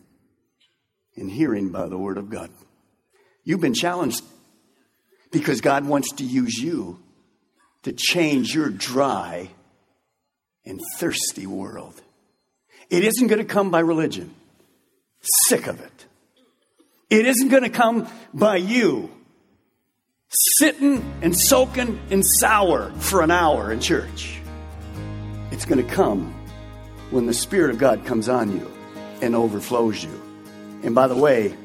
and 1.15 1.31
hearing 1.31 1.69
by 1.69 1.87
the 1.87 1.97
Word 1.97 2.17
of 2.17 2.29
God. 2.29 2.51
You've 3.43 3.61
been 3.61 3.73
challenged 3.73 4.23
because 5.31 5.61
God 5.61 5.85
wants 5.85 6.11
to 6.13 6.23
use 6.23 6.57
you 6.57 6.99
to 7.83 7.93
change 7.93 8.53
your 8.53 8.69
dry 8.69 9.49
and 10.65 10.79
thirsty 10.97 11.47
world. 11.47 11.99
It 12.89 13.03
isn't 13.03 13.27
going 13.27 13.39
to 13.39 13.45
come 13.45 13.71
by 13.71 13.79
religion. 13.79 14.33
Sick 15.47 15.67
of 15.67 15.79
it. 15.79 16.05
It 17.09 17.25
isn't 17.25 17.49
going 17.49 17.63
to 17.63 17.69
come 17.69 18.07
by 18.33 18.57
you 18.57 19.09
sitting 20.29 21.03
and 21.21 21.35
soaking 21.35 21.99
in 22.11 22.21
sour 22.21 22.91
for 22.99 23.21
an 23.21 23.31
hour 23.31 23.71
in 23.71 23.79
church. 23.79 24.39
It's 25.51 25.65
going 25.65 25.83
to 25.83 25.91
come 25.91 26.33
when 27.09 27.25
the 27.25 27.33
Spirit 27.33 27.71
of 27.71 27.79
God 27.79 28.05
comes 28.05 28.29
on 28.29 28.51
you 28.51 28.71
and 29.21 29.35
overflows 29.35 30.03
you. 30.03 30.21
And 30.83 30.93
by 30.93 31.07
the 31.07 31.15
way, 31.15 31.55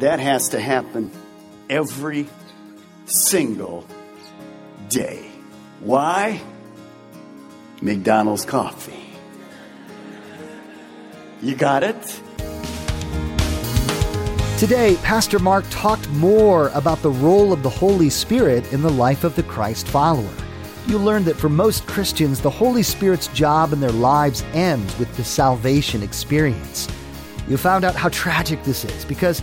that 0.00 0.20
has 0.20 0.50
to 0.50 0.60
happen 0.60 1.10
every 1.70 2.28
single 3.06 3.86
day. 4.88 5.26
Why? 5.80 6.40
McDonald's 7.80 8.44
coffee. 8.44 9.02
You 11.40 11.56
got 11.56 11.82
it? 11.82 12.20
Today, 14.62 14.96
Pastor 15.02 15.40
Mark 15.40 15.64
talked 15.70 16.08
more 16.10 16.68
about 16.68 17.02
the 17.02 17.10
role 17.10 17.52
of 17.52 17.64
the 17.64 17.68
Holy 17.68 18.08
Spirit 18.08 18.72
in 18.72 18.80
the 18.80 18.88
life 18.88 19.24
of 19.24 19.34
the 19.34 19.42
Christ 19.42 19.88
follower. 19.88 20.32
You 20.86 20.98
learned 20.98 21.24
that 21.24 21.34
for 21.34 21.48
most 21.48 21.84
Christians, 21.88 22.40
the 22.40 22.48
Holy 22.48 22.84
Spirit's 22.84 23.26
job 23.26 23.72
in 23.72 23.80
their 23.80 23.90
lives 23.90 24.44
ends 24.52 24.96
with 25.00 25.16
the 25.16 25.24
salvation 25.24 26.00
experience. 26.00 26.86
You 27.48 27.56
found 27.56 27.84
out 27.84 27.96
how 27.96 28.08
tragic 28.10 28.62
this 28.62 28.84
is 28.84 29.04
because 29.04 29.42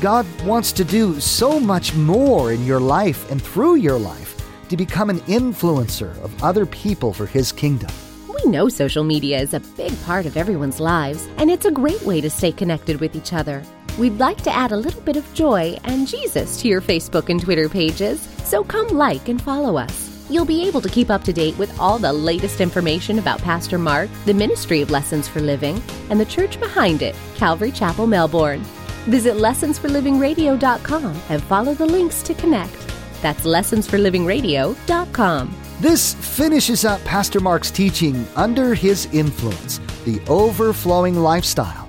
God 0.00 0.26
wants 0.44 0.70
to 0.74 0.84
do 0.84 1.18
so 1.18 1.58
much 1.58 1.92
more 1.96 2.52
in 2.52 2.64
your 2.64 2.78
life 2.78 3.28
and 3.32 3.42
through 3.42 3.74
your 3.74 3.98
life 3.98 4.40
to 4.68 4.76
become 4.76 5.10
an 5.10 5.18
influencer 5.22 6.16
of 6.22 6.40
other 6.40 6.66
people 6.66 7.12
for 7.12 7.26
His 7.26 7.50
kingdom. 7.50 7.90
We 8.28 8.48
know 8.48 8.68
social 8.68 9.02
media 9.02 9.40
is 9.40 9.54
a 9.54 9.60
big 9.60 10.00
part 10.04 10.24
of 10.24 10.36
everyone's 10.36 10.78
lives, 10.78 11.28
and 11.38 11.50
it's 11.50 11.66
a 11.66 11.72
great 11.72 12.02
way 12.02 12.20
to 12.20 12.30
stay 12.30 12.52
connected 12.52 13.00
with 13.00 13.16
each 13.16 13.32
other. 13.32 13.64
We'd 13.98 14.18
like 14.18 14.40
to 14.42 14.54
add 14.54 14.72
a 14.72 14.76
little 14.76 15.00
bit 15.02 15.16
of 15.16 15.34
joy 15.34 15.76
and 15.84 16.08
Jesus 16.08 16.60
to 16.62 16.68
your 16.68 16.80
Facebook 16.80 17.28
and 17.28 17.38
Twitter 17.40 17.68
pages, 17.68 18.20
so 18.42 18.64
come 18.64 18.88
like 18.88 19.28
and 19.28 19.40
follow 19.40 19.76
us. 19.76 20.08
You'll 20.30 20.46
be 20.46 20.66
able 20.66 20.80
to 20.80 20.88
keep 20.88 21.10
up 21.10 21.22
to 21.24 21.32
date 21.32 21.58
with 21.58 21.78
all 21.78 21.98
the 21.98 22.12
latest 22.12 22.62
information 22.62 23.18
about 23.18 23.42
Pastor 23.42 23.76
Mark, 23.76 24.08
the 24.24 24.32
Ministry 24.32 24.80
of 24.80 24.90
Lessons 24.90 25.28
for 25.28 25.40
Living, 25.40 25.82
and 26.08 26.18
the 26.18 26.24
church 26.24 26.58
behind 26.58 27.02
it, 27.02 27.14
Calvary 27.34 27.70
Chapel, 27.70 28.06
Melbourne. 28.06 28.62
Visit 29.04 29.34
lessonsforlivingradio.com 29.34 31.22
and 31.28 31.42
follow 31.42 31.74
the 31.74 31.86
links 31.86 32.22
to 32.22 32.32
connect. 32.32 32.78
That's 33.20 33.44
lessonsforlivingradio.com. 33.44 35.56
This 35.80 36.14
finishes 36.14 36.86
up 36.86 37.04
Pastor 37.04 37.40
Mark's 37.40 37.70
teaching 37.70 38.26
under 38.36 38.74
his 38.74 39.06
influence, 39.12 39.80
the 40.04 40.22
overflowing 40.28 41.16
lifestyle. 41.16 41.81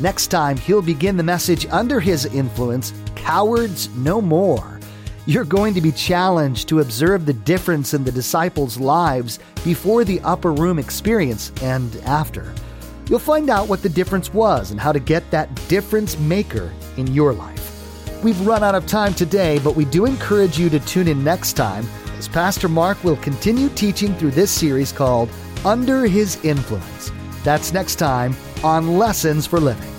Next 0.00 0.28
time, 0.28 0.56
he'll 0.56 0.80
begin 0.80 1.18
the 1.18 1.22
message 1.22 1.66
under 1.70 2.00
his 2.00 2.24
influence 2.24 2.94
Cowards 3.14 3.90
No 3.96 4.22
More. 4.22 4.80
You're 5.26 5.44
going 5.44 5.74
to 5.74 5.82
be 5.82 5.92
challenged 5.92 6.68
to 6.68 6.80
observe 6.80 7.26
the 7.26 7.34
difference 7.34 7.92
in 7.92 8.02
the 8.02 8.10
disciples' 8.10 8.80
lives 8.80 9.38
before 9.62 10.04
the 10.04 10.18
upper 10.20 10.52
room 10.52 10.78
experience 10.78 11.52
and 11.60 11.94
after. 12.06 12.54
You'll 13.10 13.18
find 13.18 13.50
out 13.50 13.68
what 13.68 13.82
the 13.82 13.90
difference 13.90 14.32
was 14.32 14.70
and 14.70 14.80
how 14.80 14.92
to 14.92 15.00
get 15.00 15.30
that 15.30 15.54
difference 15.68 16.18
maker 16.18 16.72
in 16.96 17.06
your 17.08 17.34
life. 17.34 17.66
We've 18.24 18.46
run 18.46 18.64
out 18.64 18.74
of 18.74 18.86
time 18.86 19.12
today, 19.12 19.58
but 19.58 19.76
we 19.76 19.84
do 19.84 20.06
encourage 20.06 20.58
you 20.58 20.70
to 20.70 20.80
tune 20.80 21.08
in 21.08 21.22
next 21.22 21.54
time 21.54 21.86
as 22.16 22.26
Pastor 22.26 22.68
Mark 22.68 23.02
will 23.04 23.16
continue 23.16 23.68
teaching 23.70 24.14
through 24.14 24.30
this 24.30 24.50
series 24.50 24.92
called 24.92 25.28
Under 25.64 26.06
His 26.06 26.42
Influence. 26.44 27.12
That's 27.44 27.72
next 27.72 27.96
time 27.96 28.34
on 28.62 28.98
Lessons 28.98 29.46
for 29.46 29.60
Living. 29.60 29.89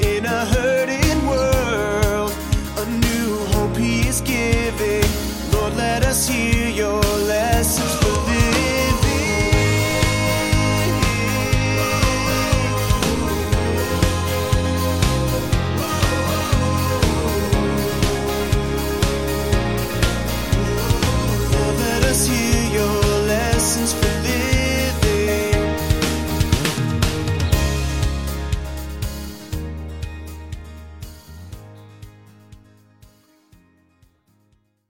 In 0.00 0.24
a 0.24 0.44
hurting 0.46 0.75